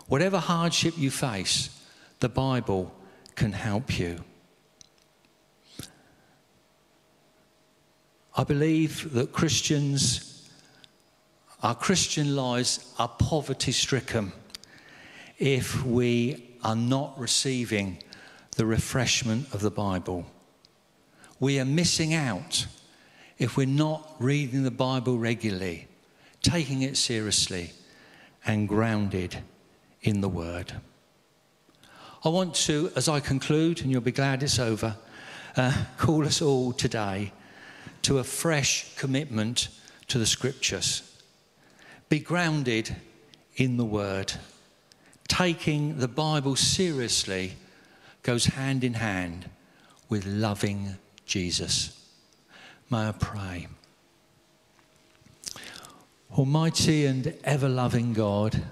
Whatever 0.08 0.40
hardship 0.40 0.98
you 0.98 1.12
face, 1.12 1.70
the 2.20 2.30
Bible 2.30 2.94
can 3.36 3.52
help 3.52 4.00
you. 4.00 4.24
I 8.36 8.44
believe 8.44 9.14
that 9.14 9.34
Christians 9.34 10.29
our 11.62 11.76
Christian 11.76 12.36
lives 12.36 12.94
are 12.98 13.08
poverty 13.08 13.72
stricken 13.72 14.32
if 15.38 15.84
we 15.84 16.56
are 16.64 16.76
not 16.76 17.20
receiving 17.20 17.98
the 18.56 18.66
refreshment 18.66 19.54
of 19.54 19.62
the 19.62 19.72
Bible. 19.72 20.26
We 21.40 21.60
are 21.60 21.66
missing 21.66 22.14
out 22.14 22.66
if 23.38 23.56
we're 23.58 23.68
not 23.68 24.16
reading 24.20 24.64
the 24.64 24.72
Bible 24.72 25.18
regularly, 25.18 25.88
taking 26.42 26.82
it 26.82 26.98
seriously, 26.98 27.72
and 28.46 28.68
grounded 28.68 29.38
in 30.02 30.22
the 30.22 30.30
Word. 30.30 30.74
I 32.24 32.30
want 32.30 32.56
to, 32.56 32.92
as 32.96 33.08
I 33.08 33.20
conclude, 33.22 33.82
and 33.82 33.92
you'll 33.92 34.02
be 34.02 34.12
glad 34.12 34.44
it's 34.44 34.60
over, 34.60 34.96
uh, 35.56 35.86
call 35.98 36.26
us 36.26 36.42
all 36.42 36.74
today 36.74 37.32
to 38.02 38.20
a 38.20 38.24
fresh 38.24 38.96
commitment 38.98 39.70
to 40.08 40.18
the 40.18 40.26
Scriptures. 40.26 41.09
Be 42.10 42.20
grounded 42.20 42.96
in 43.56 43.78
the 43.78 43.86
Word. 43.86 44.34
Taking 45.28 46.00
the 46.00 46.08
Bible 46.08 46.56
seriously 46.56 47.54
goes 48.24 48.46
hand 48.46 48.84
in 48.84 48.96
hand 48.96 49.48
with 50.10 50.26
loving 50.26 50.98
Jesus. 51.26 51.96
May 52.90 53.10
I 53.10 53.12
pray. 53.12 53.68
Almighty 56.36 57.06
and 57.06 57.36
ever 57.44 57.70
loving 57.70 58.14
God, 58.14 58.64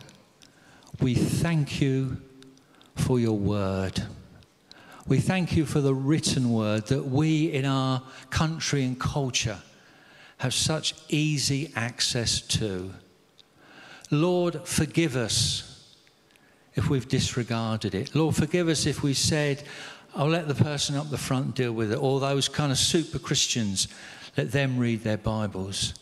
we 1.00 1.14
thank 1.14 1.80
you 1.80 2.18
for 2.96 3.20
your 3.20 3.38
word. 3.38 4.04
We 5.08 5.20
thank 5.20 5.56
you 5.56 5.66
for 5.66 5.80
the 5.80 5.94
written 5.94 6.52
word 6.52 6.88
that 6.88 7.06
we 7.06 7.52
in 7.52 7.66
our 7.66 8.02
country 8.32 8.84
and 8.84 9.00
culture 9.00 9.60
have 10.40 10.54
such 10.54 10.96
easy 11.10 11.72
access 11.76 12.42
to. 12.42 12.94
Lord, 14.10 14.66
forgive 14.66 15.16
us 15.16 15.96
if 16.76 16.90
we've 16.90 17.08
disregarded 17.08 17.94
it. 17.94 18.16
Lord, 18.16 18.36
forgive 18.36 18.70
us 18.70 18.86
if 18.86 19.04
we 19.04 19.14
said, 19.14 19.64
I'll 20.16 20.30
let 20.30 20.48
the 20.48 20.56
person 20.56 20.96
up 20.96 21.10
the 21.10 21.18
front 21.18 21.56
deal 21.56 21.74
with 21.74 21.92
it, 21.92 21.98
or 21.98 22.20
those 22.20 22.48
kind 22.48 22.72
of 22.72 22.78
super 22.78 23.20
Christians, 23.20 23.88
let 24.38 24.52
them 24.52 24.78
read 24.78 25.04
their 25.04 25.18
Bibles. 25.18 25.94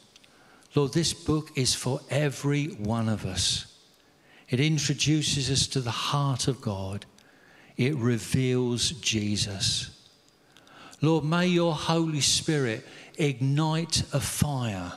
Lord, 0.76 0.94
this 0.94 1.14
book 1.14 1.52
is 1.56 1.74
for 1.74 2.02
every 2.10 2.68
one 2.68 3.10
of 3.10 3.26
us. 3.26 3.66
It 4.50 4.60
introduces 4.60 5.50
us 5.50 5.66
to 5.68 5.80
the 5.80 5.92
heart 5.92 6.48
of 6.48 6.62
God, 6.62 7.06
it 7.78 7.96
reveals 7.96 8.92
Jesus. 8.92 9.90
Lord, 11.02 11.26
may 11.26 11.48
your 11.48 11.74
Holy 11.74 12.22
Spirit 12.22 12.86
ignite 13.18 14.04
a 14.14 14.20
fire 14.20 14.94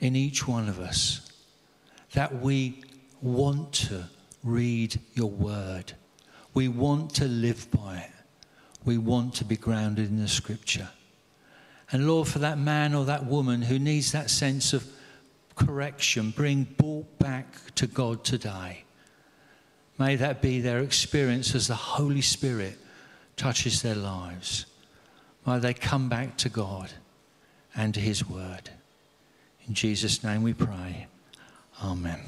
in 0.00 0.16
each 0.16 0.48
one 0.48 0.68
of 0.68 0.80
us 0.80 1.31
that 2.12 2.40
we 2.40 2.82
want 3.20 3.72
to 3.72 4.04
read 4.42 4.98
your 5.14 5.30
word. 5.30 5.92
We 6.54 6.68
want 6.68 7.14
to 7.16 7.24
live 7.24 7.70
by 7.70 7.98
it. 7.98 8.10
We 8.84 8.98
want 8.98 9.34
to 9.36 9.44
be 9.44 9.56
grounded 9.56 10.08
in 10.08 10.18
the 10.18 10.28
scripture. 10.28 10.88
And 11.90 12.06
Lord, 12.08 12.28
for 12.28 12.40
that 12.40 12.58
man 12.58 12.94
or 12.94 13.04
that 13.04 13.26
woman 13.26 13.62
who 13.62 13.78
needs 13.78 14.12
that 14.12 14.30
sense 14.30 14.72
of 14.72 14.84
correction, 15.54 16.30
bring 16.30 16.64
brought 16.64 17.18
back 17.18 17.74
to 17.76 17.86
God 17.86 18.24
today. 18.24 18.84
May 19.98 20.16
that 20.16 20.42
be 20.42 20.60
their 20.60 20.80
experience 20.80 21.54
as 21.54 21.68
the 21.68 21.74
Holy 21.74 22.22
Spirit 22.22 22.78
touches 23.36 23.82
their 23.82 23.94
lives. 23.94 24.66
May 25.46 25.58
they 25.58 25.74
come 25.74 26.08
back 26.08 26.36
to 26.38 26.48
God 26.48 26.90
and 27.74 27.92
to 27.94 28.00
His 28.00 28.26
Word. 28.28 28.70
In 29.68 29.74
Jesus' 29.74 30.24
name 30.24 30.42
we 30.42 30.54
pray. 30.54 31.06
Amen. 31.82 32.20